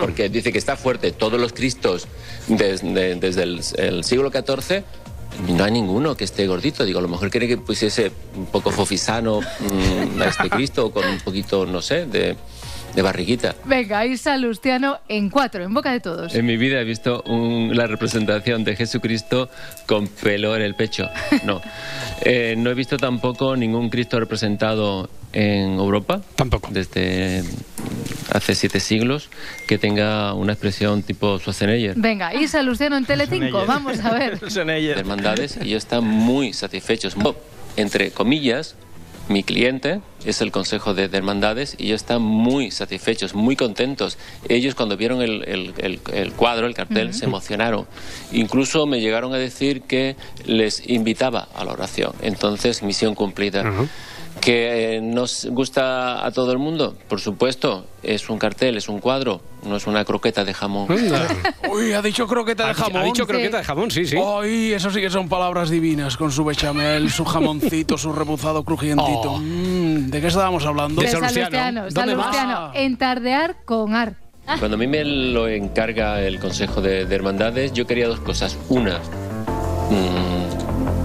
[0.00, 1.12] Porque dice que está fuerte.
[1.12, 2.06] Todos los cristos
[2.46, 4.84] des- de- desde el, el siglo XIV,
[5.48, 6.84] no hay ninguno que esté gordito.
[6.84, 11.06] Digo, a lo mejor quiere que pusiese un poco fofisano mm, a este Cristo, con
[11.06, 12.36] un poquito, no sé, de,
[12.96, 13.54] de barriguita.
[13.66, 16.34] Venga, ahí Salustiano en cuatro, en boca de todos.
[16.34, 19.48] En mi vida he visto un- la representación de Jesucristo
[19.86, 21.04] con pelo en el pecho.
[21.44, 21.60] No.
[22.22, 26.22] Eh, no he visto tampoco ningún Cristo representado en Europa.
[26.34, 26.70] Tampoco.
[26.72, 27.44] Desde
[28.32, 29.28] hace siete siglos
[29.68, 31.92] que tenga una expresión tipo Schwarzenegger.
[31.96, 34.40] Venga, y Salustiano en Telecinco, vamos a ver.
[34.40, 37.14] de hermandades y ellos están muy satisfechos.
[37.76, 38.76] Entre comillas,
[39.28, 44.18] mi cliente es el Consejo de, de Hermandades y ellos están muy satisfechos, muy contentos.
[44.48, 47.86] Ellos cuando vieron el, el- el- el cuadro, el cartel, se emocionaron.
[48.32, 52.12] Incluso me llegaron a decir que les invitaba a la oración.
[52.22, 53.62] Entonces, misión cumplida.
[54.40, 56.96] ¿Que eh, nos gusta a todo el mundo?
[57.08, 60.86] Por supuesto, es un cartel, es un cuadro, no es una croqueta de jamón.
[61.72, 63.04] Uy, ha dicho croqueta de Ha- ha jamón.
[63.04, 64.16] dicho croqueta de jamón, sí, sí.
[64.16, 69.32] Ay, eso sí que son palabras divinas, con su bechamel, su jamoncito, su rebuzado crujientito.
[69.32, 69.38] Oh.
[69.40, 71.02] Mm, ¿De qué estábamos hablando?
[71.02, 74.14] De Salustiano, Salustiano, entardear con ar.
[74.60, 78.56] Cuando a mí me lo encarga el Consejo de, de Hermandades, yo quería dos cosas.
[78.68, 78.98] Una,
[79.90, 80.45] mm,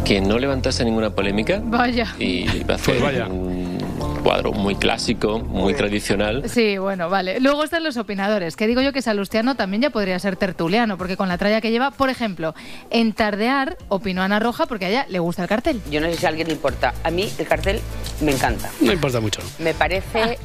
[0.06, 2.14] que no levantase ninguna polémica Vaya.
[2.20, 3.28] y iba a hacer Pues vaya.
[3.28, 3.78] un
[4.24, 6.43] cuadro muy clásico, muy tradicional.
[6.49, 7.39] Sí, bueno, vale.
[7.39, 11.18] Luego están los opinadores, que digo yo que Salustiano también ya podría ser tertuliano, porque
[11.18, 12.54] con la tralla que lleva, por ejemplo,
[12.89, 15.82] en Tardear opinó Ana Roja porque a ella le gusta el cartel.
[15.89, 16.93] Yo no sé si a alguien le importa.
[17.04, 17.80] A mí el cartel
[18.22, 18.70] me encanta.
[18.82, 19.41] No importa mucho.
[19.60, 20.38] Me parece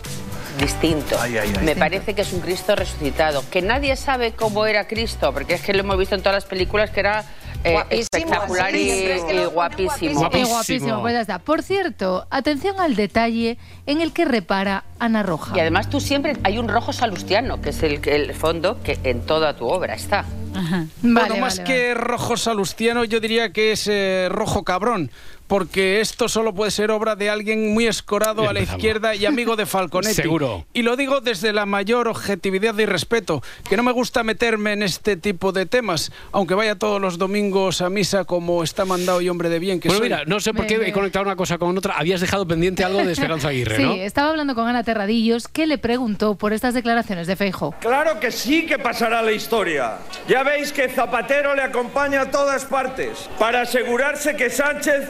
[0.60, 1.16] distinto.
[1.64, 3.42] Me parece que es un Cristo resucitado.
[3.50, 6.44] Que nadie sabe cómo era Cristo, porque es que lo hemos visto en todas las
[6.46, 7.24] películas que era
[7.66, 10.30] eh, Guapísimo, espectacular sí, y, es que guapísimo.
[10.32, 11.38] Eh, guapísimo, pues ya está.
[11.38, 15.56] Por cierto, atención al detalle en el que repara Ana Roja.
[15.56, 19.22] Y además tú siempre hay un rojo salustiano, que es el, el fondo que en
[19.22, 20.24] toda tu obra está.
[20.56, 25.10] Bueno, Vale, más vale, que rojo salustiano, yo diría que es eh, rojo cabrón.
[25.46, 29.56] Porque esto solo puede ser obra de alguien muy escorado a la izquierda y amigo
[29.56, 30.14] de Falconetti.
[30.14, 30.66] Seguro.
[30.72, 34.82] Y lo digo desde la mayor objetividad y respeto, que no me gusta meterme en
[34.82, 39.28] este tipo de temas, aunque vaya todos los domingos a misa como está mandado y
[39.28, 40.08] hombre de bien que Bueno, soy.
[40.08, 41.94] mira, no sé por qué he conectado una cosa con otra.
[41.96, 43.92] Habías dejado pendiente algo de Esperanza Aguirre, Sí, ¿no?
[43.94, 47.74] estaba hablando con Ana Terradillos, que le preguntó por estas declaraciones de Feijo.
[47.80, 49.98] Claro que sí que pasará la historia.
[50.28, 55.08] Ya veis que Zapatero le acompaña a todas partes para asegurarse que Sánchez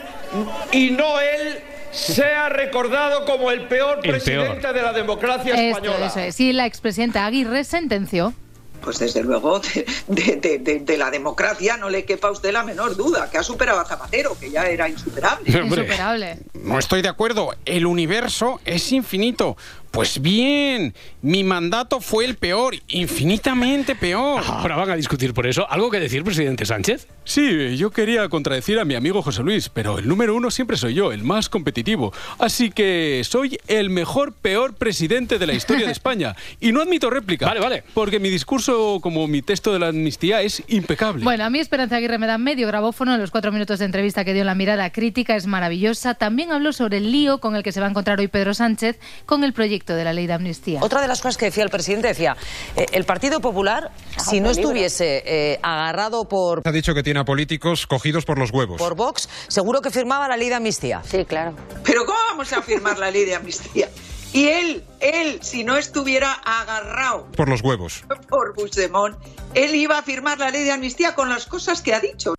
[0.72, 1.58] y no él
[1.92, 4.74] sea recordado como el peor El presidente peor.
[4.74, 6.06] de la democracia Esto, española.
[6.06, 6.38] eso es.
[6.40, 8.34] Y la expresidenta Aguirre sentenció.
[8.82, 12.52] Pues desde luego de, de- de- de- de la democracia no le quepa a usted
[12.52, 15.50] la menor duda, que ha superado a Zapatero, que ya era insuperable.
[15.50, 16.38] Insuperable.
[16.54, 17.54] No estoy de acuerdo.
[17.64, 19.56] El universo es infinito.
[19.96, 20.92] Pues bien,
[21.22, 24.42] mi mandato fue el peor, infinitamente peor.
[24.46, 25.66] Ahora van a discutir por eso.
[25.70, 27.08] ¿Algo que decir, presidente Sánchez?
[27.24, 30.92] Sí, yo quería contradecir a mi amigo José Luis, pero el número uno siempre soy
[30.92, 32.12] yo, el más competitivo.
[32.38, 36.36] Así que soy el mejor, peor presidente de la historia de España.
[36.60, 37.46] Y no admito réplica.
[37.46, 37.82] Vale, vale.
[37.94, 41.24] Porque mi discurso, como mi texto de la amnistía, es impecable.
[41.24, 44.26] Bueno, a mí Esperanza Aguirre me da medio grabófono en los cuatro minutos de entrevista
[44.26, 46.12] que dio en la mirada crítica, es maravillosa.
[46.12, 49.00] También habló sobre el lío con el que se va a encontrar hoy Pedro Sánchez
[49.24, 50.80] con el proyecto de la ley de amnistía.
[50.82, 52.36] Otra de las cosas que decía el presidente decía,
[52.76, 57.24] eh, el Partido Popular, si no estuviese eh, agarrado por, Ha dicho que tiene a
[57.24, 58.78] políticos cogidos por los huevos.
[58.78, 61.02] por Vox, seguro que firmaba la ley de amnistía.
[61.04, 61.54] Sí, claro.
[61.84, 63.88] Pero ¿cómo vamos a firmar la ley de amnistía
[64.32, 68.04] Y él, él, si no estuviera agarrado Por los huevos.
[68.28, 69.16] por Puigdemont,
[69.54, 72.34] él iba a firmar la ley de amnistía con las cosas que ha dicho.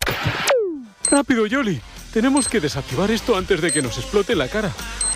[1.10, 1.80] Rápido, Yoli.
[2.12, 4.70] Tenemos que desactivar esto antes de que nos explote la cara.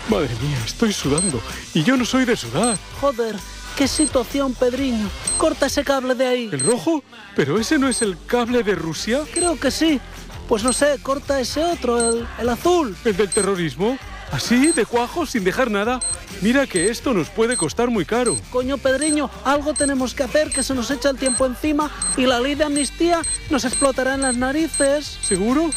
[0.09, 1.41] Madre mía, estoy sudando.
[1.73, 2.77] Y yo no soy de sudar.
[2.99, 3.35] Joder,
[3.77, 5.09] qué situación, Pedriño.
[5.37, 6.49] Corta ese cable de ahí.
[6.51, 7.03] ¿El rojo?
[7.35, 9.21] ¿Pero ese no es el cable de Rusia?
[9.33, 9.99] Creo que sí.
[10.47, 12.95] Pues no sé, corta ese otro, el, el azul.
[13.05, 13.97] ¿El del terrorismo?
[14.31, 15.99] ¿Así, de cuajo, sin dejar nada?
[16.41, 18.35] Mira que esto nos puede costar muy caro.
[18.51, 22.41] Coño, Pedriño, algo tenemos que hacer, que se nos echa el tiempo encima y la
[22.41, 25.17] ley de amnistía nos explotará en las narices.
[25.21, 25.69] ¿Seguro?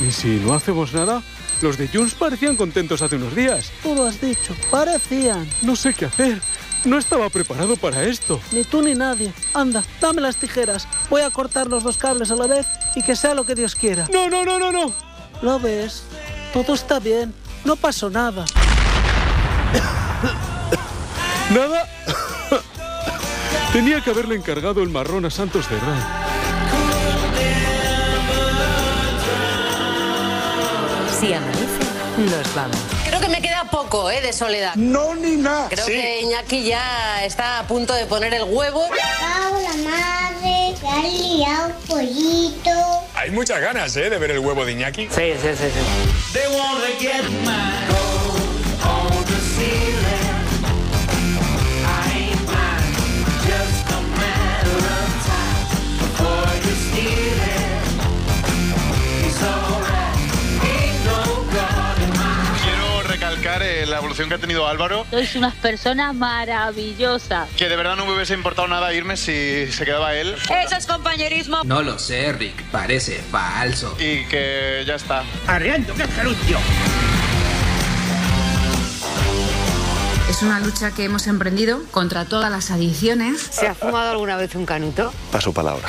[0.00, 1.22] ¿Y si no hacemos nada?
[1.60, 3.72] Los de Junts parecían contentos hace unos días.
[3.82, 5.48] Tú lo has dicho, parecían.
[5.62, 6.40] No sé qué hacer.
[6.84, 8.40] No estaba preparado para esto.
[8.52, 9.32] Ni tú ni nadie.
[9.52, 10.86] Anda, dame las tijeras.
[11.10, 13.74] Voy a cortar los dos cables a la vez y que sea lo que Dios
[13.74, 14.06] quiera.
[14.12, 14.92] No, no, no, no, no.
[15.42, 16.04] ¿Lo ves?
[16.52, 17.34] Todo está bien.
[17.64, 18.44] No pasó nada.
[21.50, 21.88] ¿Nada?
[23.72, 25.76] Tenía que haberle encargado el marrón a Santos de
[31.20, 31.66] Si amanece,
[32.18, 32.76] nos vamos.
[33.06, 34.20] Creo que me queda poco ¿eh?
[34.20, 34.74] de soledad.
[34.76, 35.68] No, ni nada.
[35.68, 35.92] Creo Sí.
[35.92, 38.84] que Iñaki ya está a punto de poner el huevo.
[38.88, 42.70] la madre, que ha liado pollito.
[43.14, 44.10] Hay muchas ganas, ¿eh?
[44.10, 45.08] De ver el huevo de Iñaki.
[45.08, 45.68] Sí, sí, sí.
[45.74, 46.38] sí.
[64.26, 67.48] Que ha tenido Álvaro, Sois unas personas maravillosas.
[67.56, 70.34] que de verdad no me hubiese importado nada irme si se quedaba él.
[70.34, 71.62] Eso es compañerismo.
[71.64, 72.62] No lo sé, Rick.
[72.72, 73.94] Parece falso.
[73.98, 75.22] Y que ya está.
[75.46, 76.58] Arreando, qué gerundio.
[80.28, 83.40] Es una lucha que hemos emprendido contra todas las adicciones.
[83.50, 85.12] ¿Se ha fumado alguna vez un canuto?
[85.32, 85.88] Paso palabra.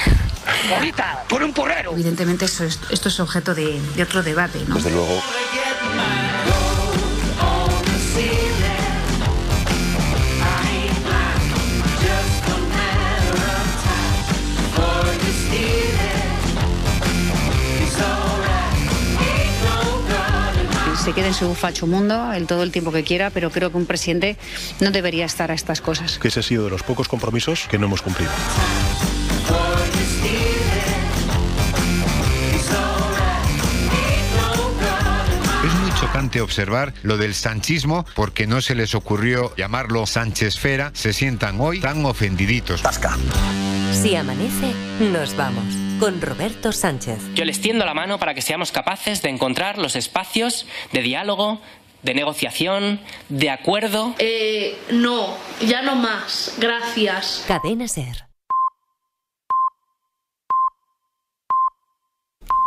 [0.69, 1.23] ¡Bonita!
[1.27, 1.91] ¡Por un porrero!
[1.91, 4.75] Evidentemente eso es- esto es objeto de, de otro debate, ¿no?
[4.75, 5.21] Desde luego.
[21.03, 23.77] Se quede en su facho mundo el todo el tiempo que quiera, pero creo que
[23.77, 24.37] un presidente
[24.81, 26.19] no debería estar a estas cosas.
[26.19, 28.31] Que ese ha sido de los pocos compromisos que no hemos cumplido.
[35.65, 40.91] Es muy chocante observar lo del sanchismo porque no se les ocurrió llamarlo Sánchezfera.
[40.93, 42.83] Se sientan hoy tan ofendiditos.
[43.93, 44.73] Si amanece,
[45.11, 45.88] nos vamos.
[45.99, 47.19] Con Roberto Sánchez.
[47.35, 51.59] Yo les tiendo la mano para que seamos capaces de encontrar los espacios de diálogo,
[52.03, 54.15] de negociación, de acuerdo.
[54.17, 56.55] Eh, no, ya no más.
[56.57, 57.43] Gracias.
[57.47, 58.28] Cadena Ser.